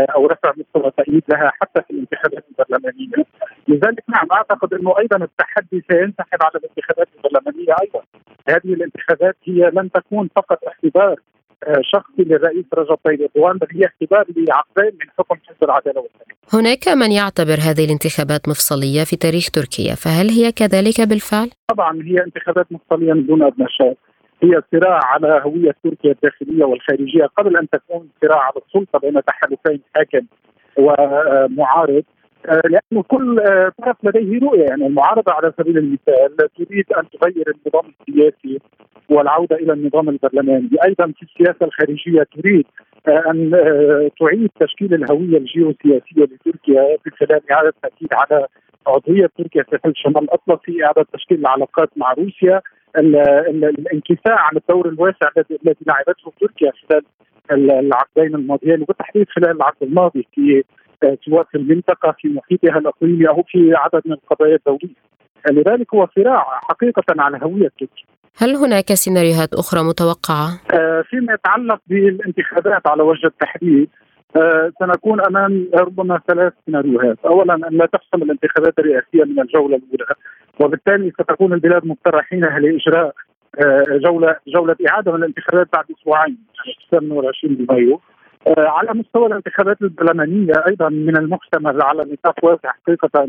[0.00, 3.26] أو رفع مستوى تأييد لها حتى في الانتخابات البرلمانية
[3.68, 8.02] لذلك نعم أعتقد إنه أيضا التحدي سينسحب على الانتخابات البرلمانية أيضا
[8.48, 11.20] هذه الانتخابات هي لن تكون فقط اختبار
[11.64, 16.36] آه، شخصي للرئيس رجب طيب أردوغان بل هي اختبار لعقدين من حكم حزب العدالة والتنميه.
[16.52, 22.24] هناك من يعتبر هذه الانتخابات مفصلية في تاريخ تركيا، فهل هي كذلك بالفعل؟ طبعا هي
[22.24, 24.05] انتخابات مفصليه دون ادنى شك.
[24.42, 27.24] هي صراع على هوية تركيا الداخلية والخارجية.
[27.24, 30.26] قبل أن تكون صراع على السلطة بين تحالفين حاكم
[30.78, 32.04] ومعارض
[32.48, 34.64] آه، لأنه كل آه، طرف لديه رؤية.
[34.64, 38.60] يعني المعارضة على سبيل المثال تريد أن تغير النظام السياسي
[39.08, 42.66] والعودة إلى النظام البرلماني، أيضا في السياسة الخارجية تريد
[43.08, 43.50] آه، أن
[44.20, 46.96] تعيد تشكيل الهوية الجيوسياسية لتركيا.
[47.06, 48.46] من خلال إعادة التاكيد على
[48.86, 52.62] عضوية تركيا في حلف شمال الأطلسي، إعادة تشكيل العلاقات مع روسيا،
[52.96, 56.72] الانكفاء عن الدور الواسع الذي لعبته تركيا
[57.50, 60.64] خلال العقدين الماضيين وبالتحديد خلال العقد الماضي في
[61.26, 64.94] سواء في المنطقة في محيطها الأقليمي أو في عدد من القضايا الدولية.
[65.50, 68.06] لذلك هو صراع حقيقة على هوية تركيا.
[68.38, 73.88] هل هناك سيناريوهات أخرى متوقعة؟ آه، فيما يتعلق بالانتخابات على وجه التحديد
[74.80, 80.14] سنكون أمام ربما ثلاث سيناريوهات، اولا أن لا تحسم الانتخابات الرئاسية من الجولة الأولى،
[80.60, 83.14] وبالتالي ستكون البلاد مضطرة حينها لإجراء
[83.60, 88.00] آه، جولة جولة إعادة من الانتخابات بعد أسبوعين يعني 28 مايو.
[88.46, 93.28] آه، على مستوى الانتخابات البرلمانية أيضا من المحتمل على نطاق واسع حقيقة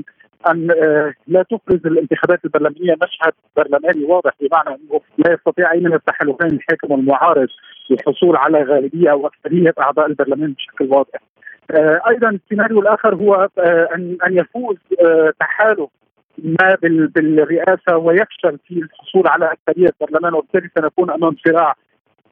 [0.50, 5.93] أن آه، لا تفرز الانتخابات البرلمانية مشهد برلماني واضح بمعنى أنه لا يستطيع أي من
[5.93, 7.48] التحالفين الحاكم والمعارض
[7.92, 11.20] الحصول على غالبية أو أكثرية أعضاء البرلمان بشكل واضح.
[12.10, 13.50] أيضا السيناريو الآخر هو
[13.96, 14.76] ان أن يفوز
[15.40, 15.90] تحالف
[16.44, 16.78] ما
[17.16, 21.76] بالرئاسة ويفشل في الحصول على أكثرية البرلمان وبالتالي سنكون أمام صراع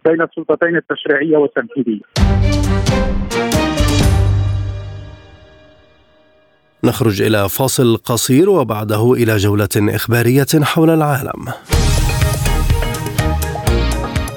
[0.06, 2.02] بين السلطتين التشريعية والتنفيذية.
[6.84, 11.46] نخرج إلى فاصل قصير وبعده إلى جولة إخبارية حول العالم.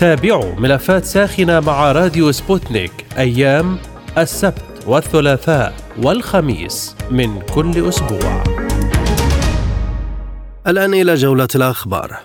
[0.00, 3.78] تابعوا ملفات ساخنة مع راديو سبوتنيك أيام
[4.18, 8.44] السبت والثلاثاء والخميس من كل أسبوع.
[10.66, 12.16] الآن إلى جولة الأخبار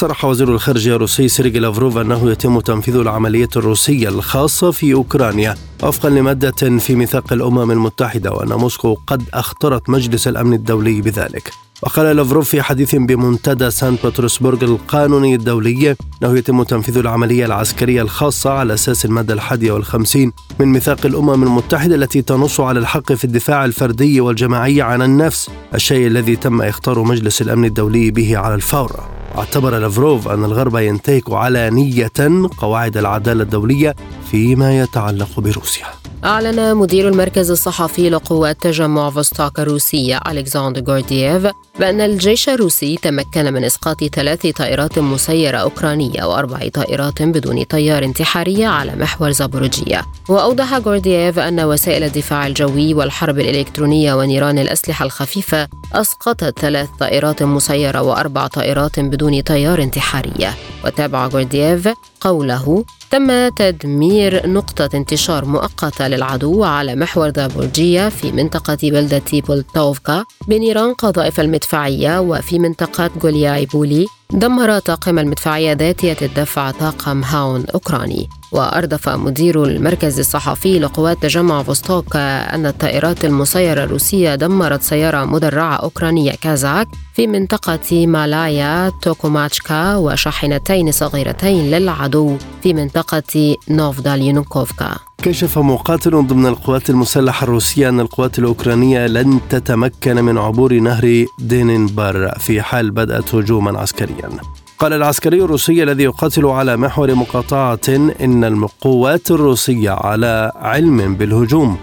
[0.00, 6.10] صرح وزير الخارجية الروسي سيرجي لافروف أنه يتم تنفيذ العملية الروسية الخاصة في أوكرانيا وفقا
[6.10, 11.50] لمادة في ميثاق الأمم المتحدة وأن موسكو قد أخطرت مجلس الأمن الدولي بذلك.
[11.82, 18.50] وقال لافروف في حديث بمنتدى سان بطرسبرغ القانوني الدولي أنه يتم تنفيذ العملية العسكرية الخاصة
[18.50, 23.64] على أساس المادة الحادية والخمسين من ميثاق الأمم المتحدة التي تنص على الحق في الدفاع
[23.64, 29.78] الفردي والجماعي عن النفس الشيء الذي تم إخطار مجلس الأمن الدولي به على الفور اعتبر
[29.78, 33.96] لافروف أن الغرب ينتهك علانية قواعد العدالة الدولية
[34.30, 35.86] فيما يتعلق بروسيا.
[36.24, 41.46] أعلن مدير المركز الصحفي لقوات تجمع فوستوك الروسية ألكسندر غوردييف
[41.78, 48.66] بأن الجيش الروسي تمكن من إسقاط ثلاث طائرات مسيرة أوكرانية وأربع طائرات بدون طيار انتحارية
[48.66, 50.04] على محور زابوروجيه.
[50.28, 58.02] وأوضح غوردييف أن وسائل الدفاع الجوي والحرب الإلكترونية ونيران الأسلحة الخفيفة أسقطت ثلاث طائرات مسيرة
[58.02, 60.54] وأربع طائرات بدون طيار انتحارية
[60.84, 61.88] وتابع غوردييف
[62.20, 70.94] قوله تم تدمير نقطة انتشار مؤقتة للعدو على محور زابوروجيه في منطقة بلدة بولتوفكا بنيران
[70.94, 78.28] قذائف المدفعية وفي منطقة جولياي بولي دمر طاقم المدفعية ذاتية الدفع طاقم هاون أوكراني.
[78.52, 86.32] وأردف مدير المركز الصحفي لقوات تجمع فوستوك أن الطائرات المسيرة الروسية دمرت سيارة مدرعة أوكرانية
[86.32, 96.90] كازاك في منطقة مالايا توكوماتشكا وشاحنتين صغيرتين للعدو في منطقة نوفداليونكوفكا كشف مقاتل ضمن القوات
[96.90, 103.78] المسلحة الروسية أن القوات الأوكرانية لن تتمكن من عبور نهر دينينبر في حال بدأت هجوما
[103.80, 104.30] عسكريا.
[104.80, 107.80] قال العسكري الروسي الذي يقاتل على محور مقاطعة
[108.20, 111.76] إن القوات الروسية على علم بالهجوم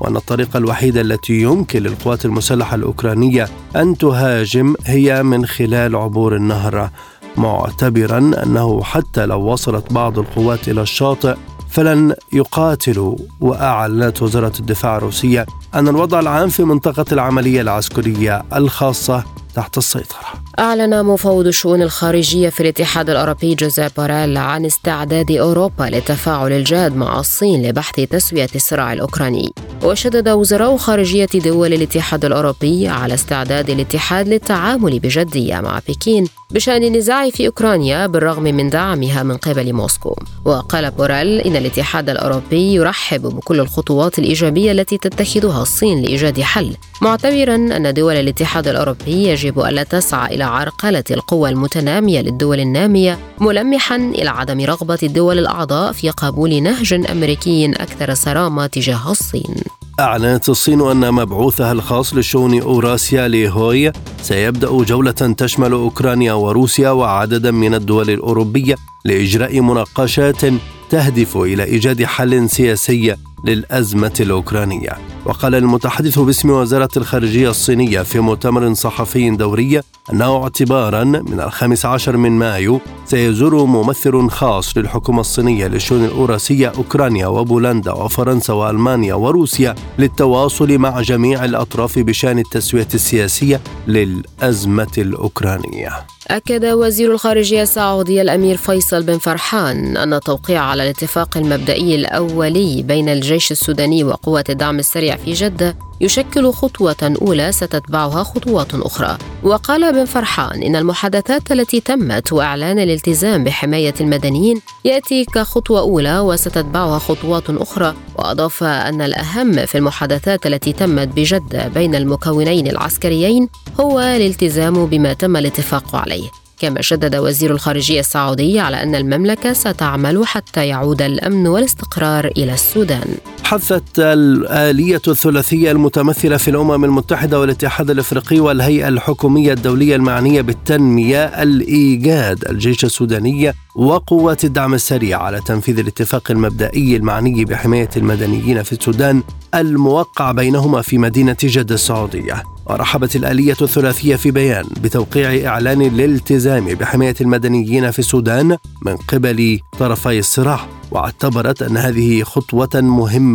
[0.00, 6.90] وأن الطريقة الوحيدة التي يمكن للقوات المسلحة الأوكرانية أن تهاجم هي من خلال عبور النهر
[7.36, 11.34] معتبرا أنه حتى لو وصلت بعض القوات إلى الشاطئ
[11.70, 19.24] فلن يقاتلوا وأعلنت وزارة الدفاع الروسية أن الوضع العام في منطقة العملية العسكرية الخاصة
[19.54, 20.18] تحت السيطرة.
[20.58, 27.20] أعلن مفوض الشؤون الخارجية في الاتحاد الأوروبي جوزيف بوريل عن استعداد أوروبا للتفاعل الجاد مع
[27.20, 29.52] الصين لبحث تسوية الصراع الأوكراني.
[29.84, 37.30] وشدد وزراء خارجية دول الاتحاد الأوروبي على استعداد الاتحاد للتعامل بجدية مع بكين بشأن النزاع
[37.30, 40.16] في أوكرانيا بالرغم من دعمها من قبل موسكو.
[40.44, 47.54] وقال بوريل إن الاتحاد الأوروبي يرحب بكل الخطوات الإيجابية التي تتخذها الصين لإيجاد حل معتبرا
[47.54, 54.30] أن دول الاتحاد الأوروبي يجب ألا تسعى إلى عرقلة القوى المتنامية للدول النامية ملمحا إلى
[54.30, 59.54] عدم رغبة الدول الأعضاء في قبول نهج أمريكي أكثر صرامة تجاه الصين.
[60.00, 63.92] أعلنت الصين أن مبعوثها الخاص لشؤون أوراسيا ليهوي
[64.22, 68.74] سيبدأ جولة تشمل أوكرانيا وروسيا وعددا من الدول الأوروبية
[69.04, 70.42] لإجراء مناقشات
[70.90, 74.92] تهدف إلى إيجاد حل سياسي للأزمة الأوكرانية.
[75.26, 79.80] وقال المتحدث باسم وزارة الخارجية الصينية في مؤتمر صحفي دوري
[80.12, 87.26] أنه اعتبارا من الخامس عشر من مايو سيزور ممثل خاص للحكومة الصينية للشؤون الأوراسية أوكرانيا
[87.26, 96.13] وبولندا وفرنسا وألمانيا وروسيا للتواصل مع جميع الأطراف بشأن التسوية السياسية للأزمة الأوكرانية.
[96.28, 103.08] أكد وزير الخارجية السعودي الأمير فيصل بن فرحان أن التوقيع على الاتفاق المبدئي الأولي بين
[103.08, 109.18] الجيش السوداني وقوات الدعم السريع في جدة يشكل خطوة أولى ستتبعها خطوات أخرى.
[109.42, 116.98] وقال بن فرحان إن المحادثات التي تمت وإعلان الالتزام بحماية المدنيين يأتي كخطوة أولى وستتبعها
[116.98, 117.94] خطوات أخرى.
[118.18, 123.48] وأضاف أن الأهم في المحادثات التي تمت بجدة بين المكونين العسكريين
[123.80, 126.28] هو الالتزام بما تم الاتفاق عليه.
[126.58, 133.14] كما شدد وزير الخارجية السعودي على أن المملكة ستعمل حتى يعود الأمن والاستقرار إلى السودان.
[133.44, 142.44] حثت الآلية الثلاثية المتمثلة في الأمم المتحدة والاتحاد الأفريقي والهيئة الحكومية الدولية المعنية بالتنمية الإيجاد
[142.48, 149.22] الجيش السوداني وقوات الدعم السريع على تنفيذ الاتفاق المبدئي المعني بحماية المدنيين في السودان
[149.54, 152.42] الموقع بينهما في مدينة جدة السعودية.
[152.66, 160.18] ورحبت الآلية الثلاثية في بيان بتوقيع إعلان الالتزام بحماية المدنيين في السودان من قبل طرفي
[160.18, 163.33] الصراع واعتبرت أن هذه خطوة مهمة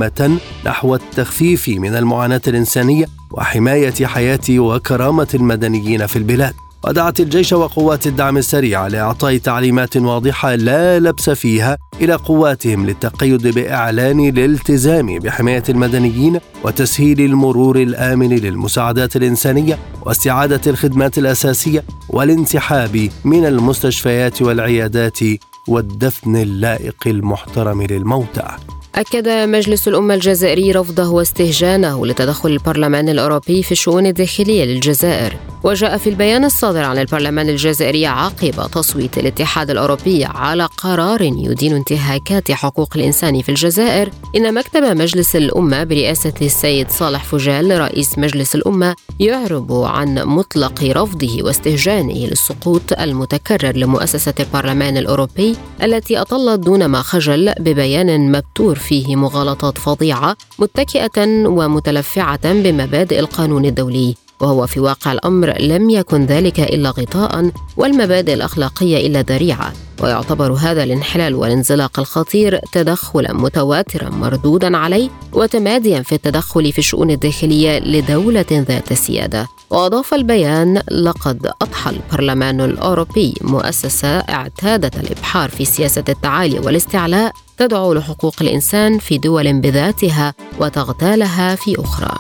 [0.66, 6.54] نحو التخفيف من المعاناة الإنسانية وحماية حياة وكرامة المدنيين في البلاد.
[6.84, 14.20] ودعت الجيش وقوات الدعم السريع لإعطاء تعليمات واضحة لا لبس فيها إلى قواتهم للتقيد بإعلان
[14.20, 25.20] الالتزام بحماية المدنيين وتسهيل المرور الآمن للمساعدات الإنسانية واستعادة الخدمات الأساسية والانسحاب من المستشفيات والعيادات
[25.68, 28.48] والدفن اللائق المحترم للموتى.
[28.96, 35.36] أكد مجلس الأمة الجزائري رفضه واستهجانه لتدخل البرلمان الأوروبي في الشؤون الداخلية للجزائر.
[35.64, 42.52] وجاء في البيان الصادر عن البرلمان الجزائري عقب تصويت الاتحاد الأوروبي على قرار يدين انتهاكات
[42.52, 44.10] حقوق الإنسان في الجزائر.
[44.36, 51.44] إن مكتب مجلس الأمة برئاسة السيد صالح فجال رئيس مجلس الأمة يعرب عن مطلق رفضه
[51.44, 59.78] واستهجانه للسقوط المتكرر لمؤسسة البرلمان الأوروبي التي أطلت دون ما خجل ببيان مبتور فيه مغالطات
[59.78, 67.52] فظيعة متكئة ومتلفعة بمبادئ القانون الدولي وهو في واقع الأمر لم يكن ذلك إلا غطاء
[67.78, 69.74] والمبادئ الأخلاقية إلا ذريعة
[70.04, 77.80] ويعتبر هذا الانحلال والانزلاق الخطير تدخلا متواترا مردودا عليه وتماديا في التدخل في الشؤون الداخلية
[77.80, 79.48] لدولة ذات سيادة.
[79.70, 88.36] وأضاف البيان لقد أضحى البرلمان الأوروبي مؤسسة اعتادت الإبحار في سياسة التعالي والاستعلاء تدعو لحقوق
[88.42, 92.16] الإنسان في دول بذاتها وتغتالها في أخرى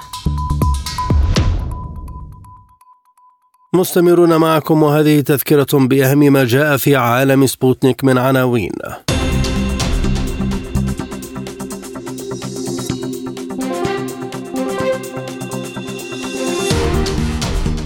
[3.74, 8.72] مستمرون معكم وهذه تذكرة بأهم ما جاء في عالم سبوتنيك من عناوين.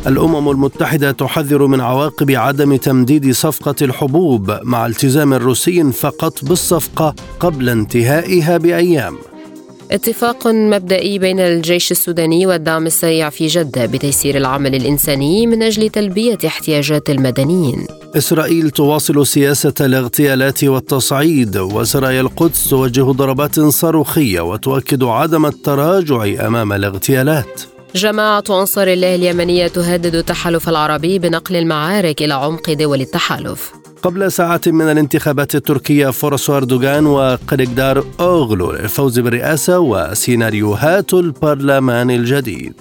[0.07, 7.69] الأمم المتحدة تحذر من عواقب عدم تمديد صفقة الحبوب مع التزام روسي فقط بالصفقة قبل
[7.69, 9.17] انتهائها بأيام.
[9.91, 16.37] اتفاق مبدئي بين الجيش السوداني والدعم السريع في جدة بتيسير العمل الإنساني من أجل تلبية
[16.45, 17.87] احتياجات المدنيين.
[18.17, 27.72] إسرائيل تواصل سياسة الاغتيالات والتصعيد وسرايا القدس توجه ضربات صاروخية وتؤكد عدم التراجع أمام الاغتيالات.
[27.95, 33.73] جماعة أنصار الله اليمنية تهدد التحالف العربي بنقل المعارك إلى عمق دول التحالف.
[34.03, 42.73] قبل ساعات من الانتخابات التركية فرص أردوغان وقريقدار أوغلو للفوز بالرئاسة وسيناريوهات البرلمان الجديد.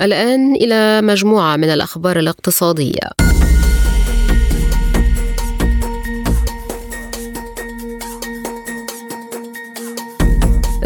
[0.00, 3.33] الآن إلى مجموعة من الأخبار الاقتصادية.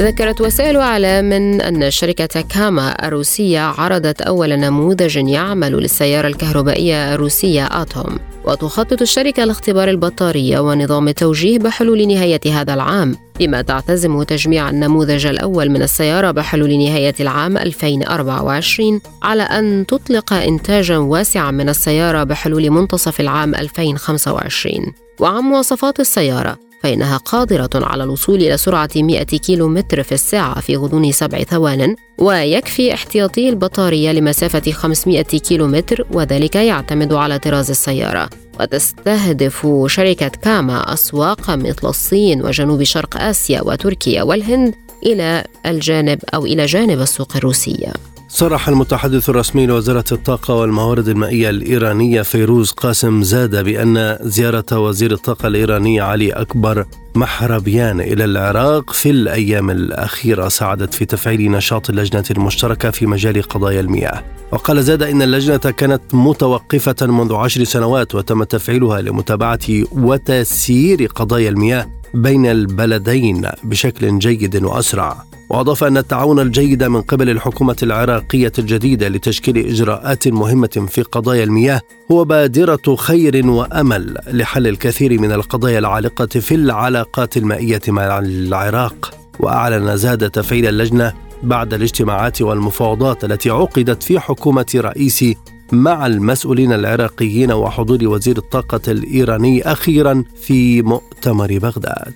[0.01, 8.19] ذكرت وسائل إعلام أن شركة كاما الروسية عرضت أول نموذج يعمل للسيارة الكهربائية الروسية آتوم.
[8.45, 15.71] وتخطط الشركة لاختبار البطارية ونظام التوجيه بحلول نهاية هذا العام بما تعتزم تجميع النموذج الأول
[15.71, 23.21] من السيارة بحلول نهاية العام 2024 على أن تطلق إنتاجا واسعا من السيارة بحلول منتصف
[23.21, 30.13] العام 2025 وعن مواصفات السيارة فإنها قادرة على الوصول إلى سرعة 100 كيلو متر في
[30.13, 37.39] الساعة في غضون سبع ثوان ويكفي احتياطي البطارية لمسافة 500 كيلو متر وذلك يعتمد على
[37.39, 38.31] طراز السيارة.
[38.61, 44.75] وتستهدف شركة كاما أسواق مثل الصين وجنوب شرق آسيا وتركيا والهند
[45.07, 47.93] إلى الجانب أو إلى جانب السوق الروسية.
[48.31, 55.47] صرح المتحدث الرسمي لوزارة الطاقة والموارد المائية الإيرانية فيروز قاسم زاد بأن زيارة وزير الطاقة
[55.47, 62.91] الإيراني علي أكبر محربيان إلى العراق في الأيام الأخيرة ساعدت في تفعيل نشاط اللجنة المشتركة
[62.91, 64.23] في مجال قضايا المياه.
[64.53, 69.59] وقال زاد إن اللجنة كانت متوقفة منذ عشر سنوات وتم تفعيلها لمتابعة
[69.93, 75.25] وتسيير قضايا المياه بين البلدين بشكل جيد وأسرع.
[75.51, 81.81] وأضاف أن التعاون الجيد من قبل الحكومة العراقية الجديدة لتشكيل إجراءات مهمة في قضايا المياه
[82.13, 89.15] هو بادرة خير وأمل لحل الكثير من القضايا العالقة في العلاقات المائية مع العراق.
[89.41, 95.25] وأعلن زاد تفعيل اللجنة بعد الاجتماعات والمفاوضات التي عقدت في حكومة رئيس
[95.73, 102.15] مع المسؤولين العراقيين وحضور وزير الطاقة الإيراني أخيرا في مؤتمر بغداد.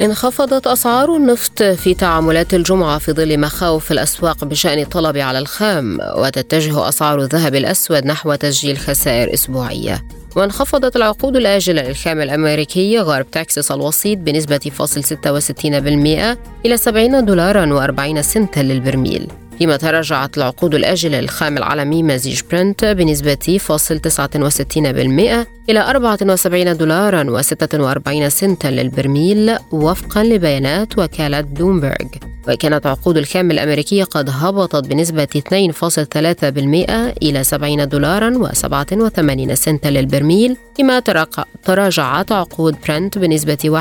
[0.00, 6.88] انخفضت أسعار النفط في تعاملات الجمعة في ظل مخاوف الأسواق بشأن الطلب على الخام وتتجه
[6.88, 10.04] أسعار الذهب الأسود نحو تسجيل خسائر أسبوعية.
[10.36, 18.20] وانخفضت العقود الآجلة للخام الأمريكي غرب تكساس الوسيط بنسبة فاصل 66% إلى 70 دولارا و40
[18.20, 19.28] سنتا للبرميل.
[19.62, 24.78] فيما تراجعت العقود الآجلة للخام العالمي مزيج برنت بنسبة فاصل 69%
[25.70, 31.94] إلى 74 دولارا و46 سنتا للبرميل وفقا لبيانات وكالة بلومبرغ
[32.48, 35.46] وكانت عقود الخام الأمريكية قد هبطت بنسبة 2.3%
[37.22, 41.02] إلى 70 دولارا و87 سنتا للبرميل فيما
[41.64, 43.80] تراجعت عقود برنت بنسبة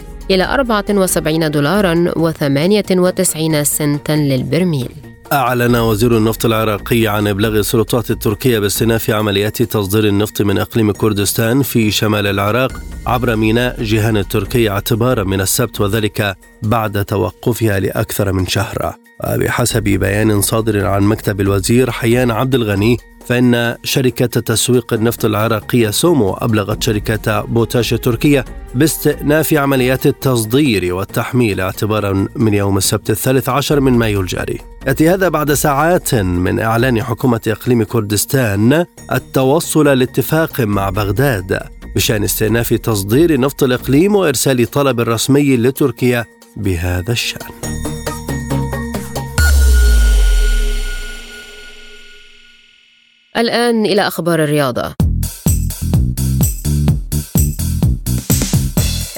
[0.00, 4.88] 1.9% إلى 74 دولارا و98 سنتا للبرميل.
[5.32, 11.62] أعلن وزير النفط العراقي عن إبلاغ السلطات التركية باستئناف عمليات تصدير النفط من إقليم كردستان
[11.62, 12.72] في شمال العراق
[13.06, 18.94] عبر ميناء جيهان التركي اعتبارا من السبت وذلك بعد توقفها لأكثر من شهر.
[19.24, 22.96] وبحسب بيان صادر عن مكتب الوزير حيان عبد الغني
[23.26, 28.44] فإن شركة تسويق النفط العراقية سومو أبلغت شركة بوتاش التركية
[28.74, 34.58] باستئناف عمليات التصدير والتحميل اعتبارا من يوم السبت الثالث عشر من مايو الجاري.
[34.86, 41.58] يأتي هذا بعد ساعات من إعلان حكومة إقليم كردستان التوصل لاتفاق مع بغداد
[41.96, 46.24] بشأن استئناف تصدير نفط الإقليم وإرسال طلب رسمي لتركيا
[46.56, 47.48] بهذا الشأن.
[53.36, 54.94] الآن إلى أخبار الرياضة.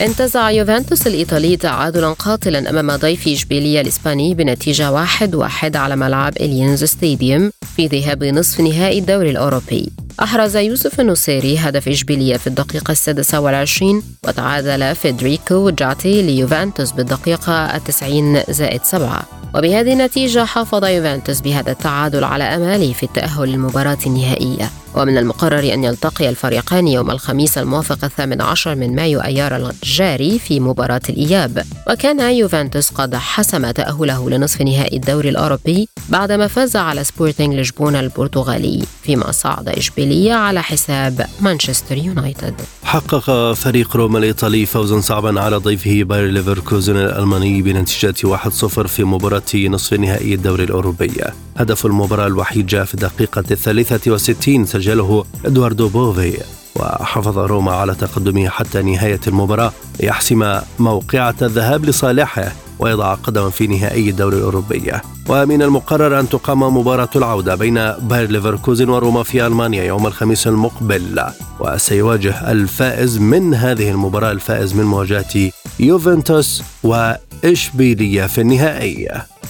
[0.00, 6.84] انتزع يوفنتوس الإيطالي تعادلا قاتلا أمام ضيف إشبيلية الإسباني بنتيجة واحد واحد على ملعب إلينز
[6.84, 9.92] ستاديوم في ذهاب نصف نهائي الدوري الأوروبي.
[10.22, 18.42] أحرز يوسف النصيري هدف إشبيلية في الدقيقة السادسة والعشرين وتعادل فيدريكو جاتي ليوفنتوس بالدقيقة التسعين
[18.50, 19.22] زائد سبعة.
[19.54, 24.70] وبهذه النتيجة حافظ يوفنتوس بهذا التعادل على أماله في التأهل للمباراة النهائية.
[24.94, 30.60] ومن المقرر أن يلتقي الفريقان يوم الخميس الموافق الثامن عشر من مايو أيار الجاري في
[30.60, 31.64] مباراة الإياب.
[31.90, 38.82] وكان يوفنتوس قد حسم تأهله لنصف نهائي الدوري الأوروبي بعدما فاز على سبورتينغ لشبونة البرتغالي.
[39.02, 42.54] فيما صعد إشبيلية على حساب مانشستر يونايتد.
[42.84, 49.42] حقق فريق روما الإيطالي فوزا صعبا على ضيفه باير ليفركوزن الألماني بنتيجة 1-0 في مباراة
[49.54, 51.12] نصف نهائي الدوري الأوروبي.
[51.56, 56.38] هدف المباراة الوحيد جاء في الدقيقة الثالثة والستين سجله إدواردو بوفي
[56.76, 62.52] وحافظ روما على تقدمه حتى نهاية المباراة ليحسم موقعة الذهاب لصالحه.
[62.80, 64.92] ويضع قدما في نهائي الدوري الأوروبي.
[65.28, 71.24] ومن المقرر أن تقام مباراة العودة بين باير ليفركوزن وروما في ألمانيا يوم الخميس المقبل.
[71.60, 75.50] وسيواجه الفائز من هذه المباراة الفائز من مواجهة
[75.80, 79.08] يوفنتوس وإشبيلية في النهائي.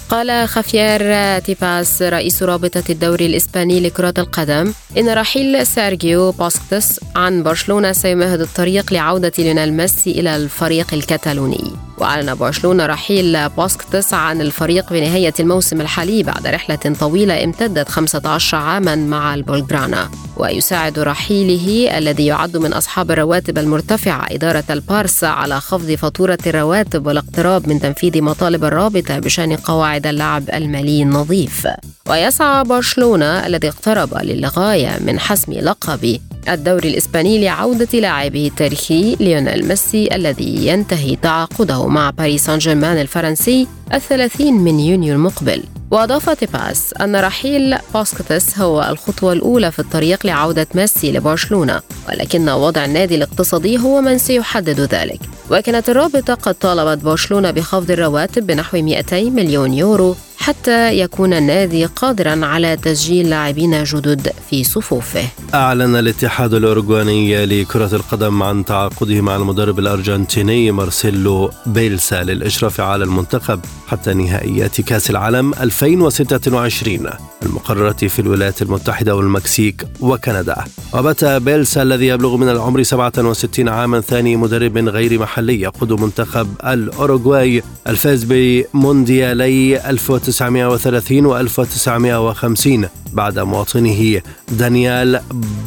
[0.09, 1.01] قال خافير
[1.39, 8.93] تيباس رئيس رابطة الدوري الإسباني لكرة القدم إن رحيل سيرجيو بوسكيتس عن برشلونة سيمهد الطريق
[8.93, 11.90] لعودة ليونيل ميسي إلى الفريق الكتالوني.
[12.01, 18.95] وأعلن برشلونة رحيل بوسكيتس عن الفريق بنهاية الموسم الحالي بعد رحلة طويلة امتدت 15 عاما
[18.95, 26.39] مع البلوغرانا ويساعد رحيله الذي يعد من أصحاب الرواتب المرتفعة إدارة البارسا على خفض فاتورة
[26.47, 31.69] الرواتب والاقتراب من تنفيذ مطالب الرابطة بشأن قواعد اللعب المالي النظيف.
[32.11, 40.15] ويسعى برشلونة الذي اقترب للغاية من حسم لقب الدوري الإسباني لعودة لاعبه التاريخي ليونيل ميسي
[40.15, 41.87] الذي ينتهي تعاقده.
[41.91, 45.63] مع باريس سان جيرمان الفرنسي الثلاثين من يونيو المقبل.
[45.91, 52.85] وأضاف تيباس أن رحيل بوسكيتس هو الخطوة الأولى في الطريق لعودة ميسي لبرشلونة ولكن وضع
[52.85, 55.21] النادي الاقتصادي هو من سيحدد ذلك.
[55.51, 62.47] وكانت الرابطة قد طالبت برشلونة بخفض الرواتب بنحو 200 مليون يورو حتى يكون النادي قادرا
[62.47, 65.25] على تسجيل لاعبين جدد في صفوفه.
[65.55, 73.61] أعلن الاتحاد الأوروغوياني لكرة القدم عن تعاقده مع المدرب الأرجنتيني مارسيلو بييلسا للإشراف على المنتخب
[73.89, 77.11] حتى نهائيات كأس العالم 2026
[77.43, 80.57] المقررة في الولايات المتحدة والمكسيك وكندا.
[80.95, 87.63] وبات بيلسا الذي يبلغ من العمر 67 عاما ثاني مدرب غير محلي يقود منتخب الأوروغواي
[87.89, 89.91] الفاز بمونديالي
[90.31, 94.23] 1930 و 1950 بعد مواطنه
[94.59, 95.21] دانيال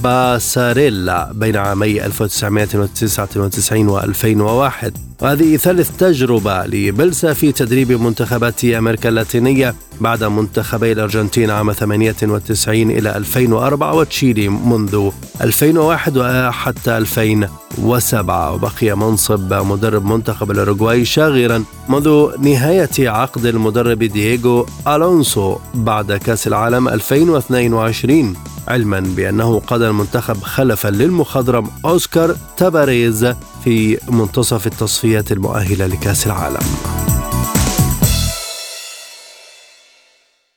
[0.04, 9.76] باساريلا بين عامي 1999 و 2001 وهذه ثالث تجربة لبلسا في تدريب منتخبات أمريكا اللاتينية
[10.02, 15.10] بعد منتخبي الأرجنتين عام 98 إلى 2004 وتشيلي منذ
[15.42, 25.58] 2001 وحتى 2007 وبقي منصب مدرب منتخب الأوروغواي شاغرا منذ نهاية عقد المدرب دييغو ألونسو
[25.74, 28.36] بعد كأس العالم 2022
[28.68, 33.34] علما بأنه قاد المنتخب خلفا للمخضرم أوسكار تاباريز
[33.64, 36.64] في منتصف التصفيات المؤهلة لكأس العالم.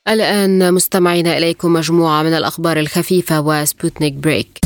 [0.09, 4.59] الآن مستمعين إليكم مجموعة من الأخبار الخفيفة وسبوتنيك بريك.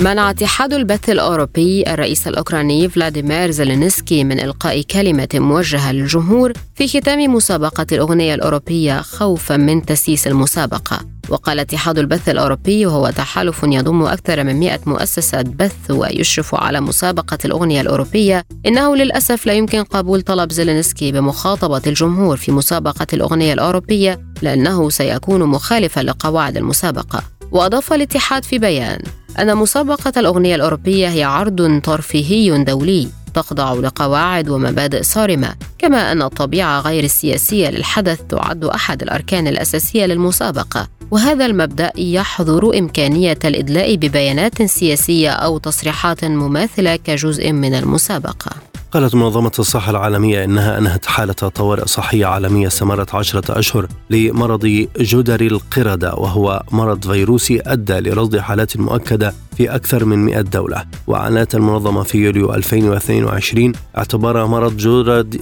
[0.00, 7.34] منع اتحاد البث الأوروبي الرئيس الأوكراني فلاديمير زيلينسكي من إلقاء كلمة موجهة للجمهور في ختام
[7.34, 11.00] مسابقة الأغنية الأوروبية خوفا من تسييس المسابقة.
[11.28, 17.38] وقال اتحاد البث الأوروبي وهو تحالف يضم أكثر من 100 مؤسسة بث ويشرف على مسابقة
[17.44, 24.20] الأغنية الأوروبية إنه للأسف لا يمكن قبول طلب زيلينسكي بمخاطبة الجمهور في مسابقة الأغنية الأوروبية
[24.42, 27.35] لأنه سيكون مخالفا لقواعد المسابقة.
[27.52, 28.98] وأضاف الاتحاد في بيان
[29.38, 36.80] أن مسابقة الأغنية الأوروبية هي عرض ترفيهي دولي تخضع لقواعد ومبادئ صارمة كما أن الطبيعة
[36.80, 40.88] غير السياسية للحدث تعد أحد الأركان الأساسية للمسابقة.
[41.10, 48.50] وهذا المبدأ يحظر إمكانية الإدلاء ببيانات سياسية أو تصريحات مماثلة كجزء من المسابقة.
[48.96, 55.40] قالت منظمة الصحة العالمية إنها أنهت حالة طوارئ صحية عالمية استمرت عشرة أشهر لمرض جدر
[55.40, 60.84] القردة وهو مرض فيروسي أدى لرصد حالات مؤكدة في أكثر من 100 دولة.
[61.06, 64.76] وأعلنت المنظمة في يوليو 2022 اعتبار مرض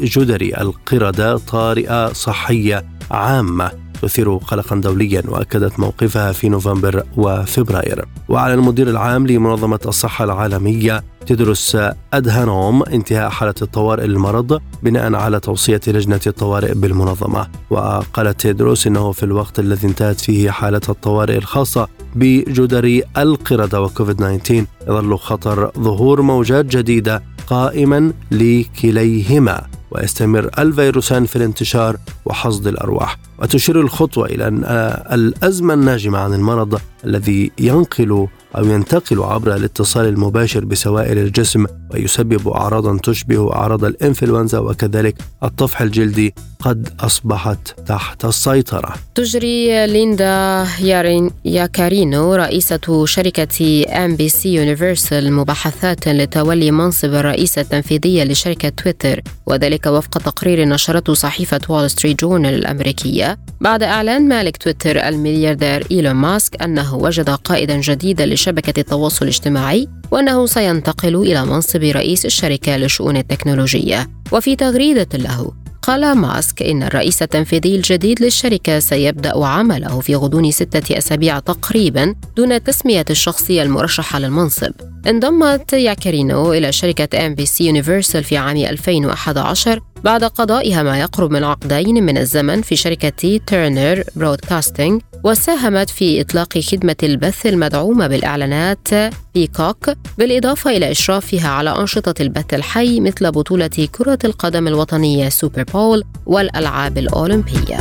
[0.02, 3.83] جدري القردة طارئة صحية عامة.
[4.02, 8.04] تثير قلقا دوليا وأكدت موقفها في نوفمبر وفبراير.
[8.28, 11.78] وعلى المدير العام لمنظمة الصحة العالمية تدرس
[12.12, 17.46] أدهانوم انتهاء حالة الطوارئ للمرض بناء على توصية لجنة الطوارئ بالمنظمة.
[17.70, 24.64] وقالت تيدروس أنه في الوقت الذي انتهت فيه حالة الطوارئ الخاصة بجدري القردة وكوفيد 19
[24.88, 29.66] يظل خطر ظهور موجات جديدة قائما لكليهما.
[29.94, 33.18] ويستمر الفيروسان في الانتشار وحصد الأرواح.
[33.38, 34.64] وتشير الخطوة إلى أن
[35.12, 42.98] الأزمة الناجمة عن المرض الذي ينقل أو ينتقل عبر الاتصال المباشر بسوائل الجسم ويسبب أعراضا
[42.98, 48.94] تشبه أعراض الإنفلونزا وكذلك الطفح الجلدي قد أصبحت تحت السيطرة.
[49.14, 58.24] تجري ليندا يارين ياكارينو رئيسة شركة ان بي سي يونيفرسال مباحثات لتولي منصب الرئيسة التنفيذية
[58.24, 63.38] لشركة تويتر وذلك وفق تقرير نشرته صحيفة وول ستريت جورنال الأمريكية.
[63.60, 70.46] بعد إعلان مالك تويتر الملياردير إيلون ماسك أنه وجد قائدا جديدا لشبكة التواصل الاجتماعي وأنه
[70.46, 77.76] سينتقل إلى منصب رئيس الشركة لشؤون التكنولوجيا وفي تغريدة له قال ماسك إن الرئيس التنفيذي
[77.76, 84.72] الجديد للشركة سيبدأ عمله في غضون ستة أسابيع تقريبا دون تسمية الشخصية المرشحة للمنصب.
[85.06, 91.30] انضمت ياكارينو إلى شركة أن بي سي يونيفرسال في عام 2011 بعد قضائها ما يقرب
[91.30, 98.88] من عقدين من الزمن في شركة تيرنر برودكاستنج وساهمت في إطلاق خدمة البث المدعومة بالإعلانات
[99.34, 106.04] بيكوك بالإضافة إلى إشرافها على أنشطة البث الحي مثل بطولة كرة القدم الوطنية سوبر بول
[106.26, 107.78] والألعاب الأولمبية.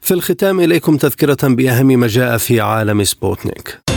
[0.00, 3.93] في الختام إليكم تذكرة بأهم ما جاء في عالم سبوتنيك.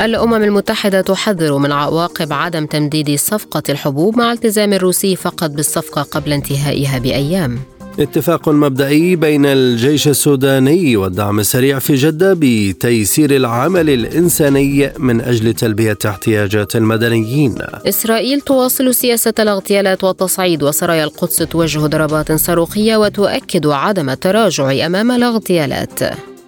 [0.00, 6.32] الأمم المتحدة تحذر من عواقب عدم تمديد صفقة الحبوب مع التزام الروسي فقط بالصفقة قبل
[6.32, 7.58] انتهائها بأيام.
[8.00, 15.98] اتفاق مبدئي بين الجيش السوداني والدعم السريع في جدة بتيسير العمل الإنساني من أجل تلبية
[16.06, 17.54] احتياجات المدنيين.
[17.88, 26.00] إسرائيل تواصل سياسة الاغتيالات والتصعيد وسرايا القدس توجه ضربات صاروخية وتؤكد عدم التراجع أمام الاغتيالات.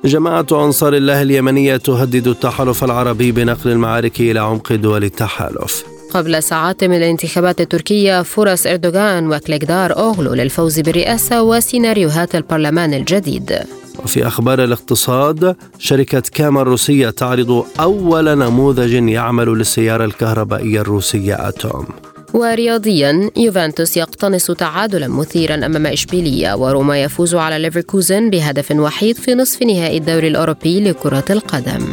[0.04, 5.84] جماعة أنصار الله اليمنية تهدد التحالف العربي بنقل المعارك إلى عمق دول التحالف.
[6.10, 13.58] قبل ساعات من الانتخابات التركية فرص إردوغان وكليكدار أوغلو للفوز بالرئاسة وسيناريوهات البرلمان الجديد.
[14.04, 21.86] وفي أخبار الاقتصاد شركة كاما الروسية تعرض أول نموذج يعمل للسيارة الكهربائية الروسية أتوم.
[22.34, 29.62] ورياضيا يوفنتوس يقتنص تعادلا مثيرا أمام إشبيلية وروما يفوز على ليفركوزن بهدف وحيد في نصف
[29.62, 31.86] نهائي الدوري الأوروبي لكرة القدم.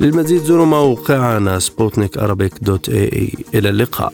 [0.00, 2.16] للمزيد زوروا موقعنا سبوتنيك
[3.54, 4.12] إلى اللقاء.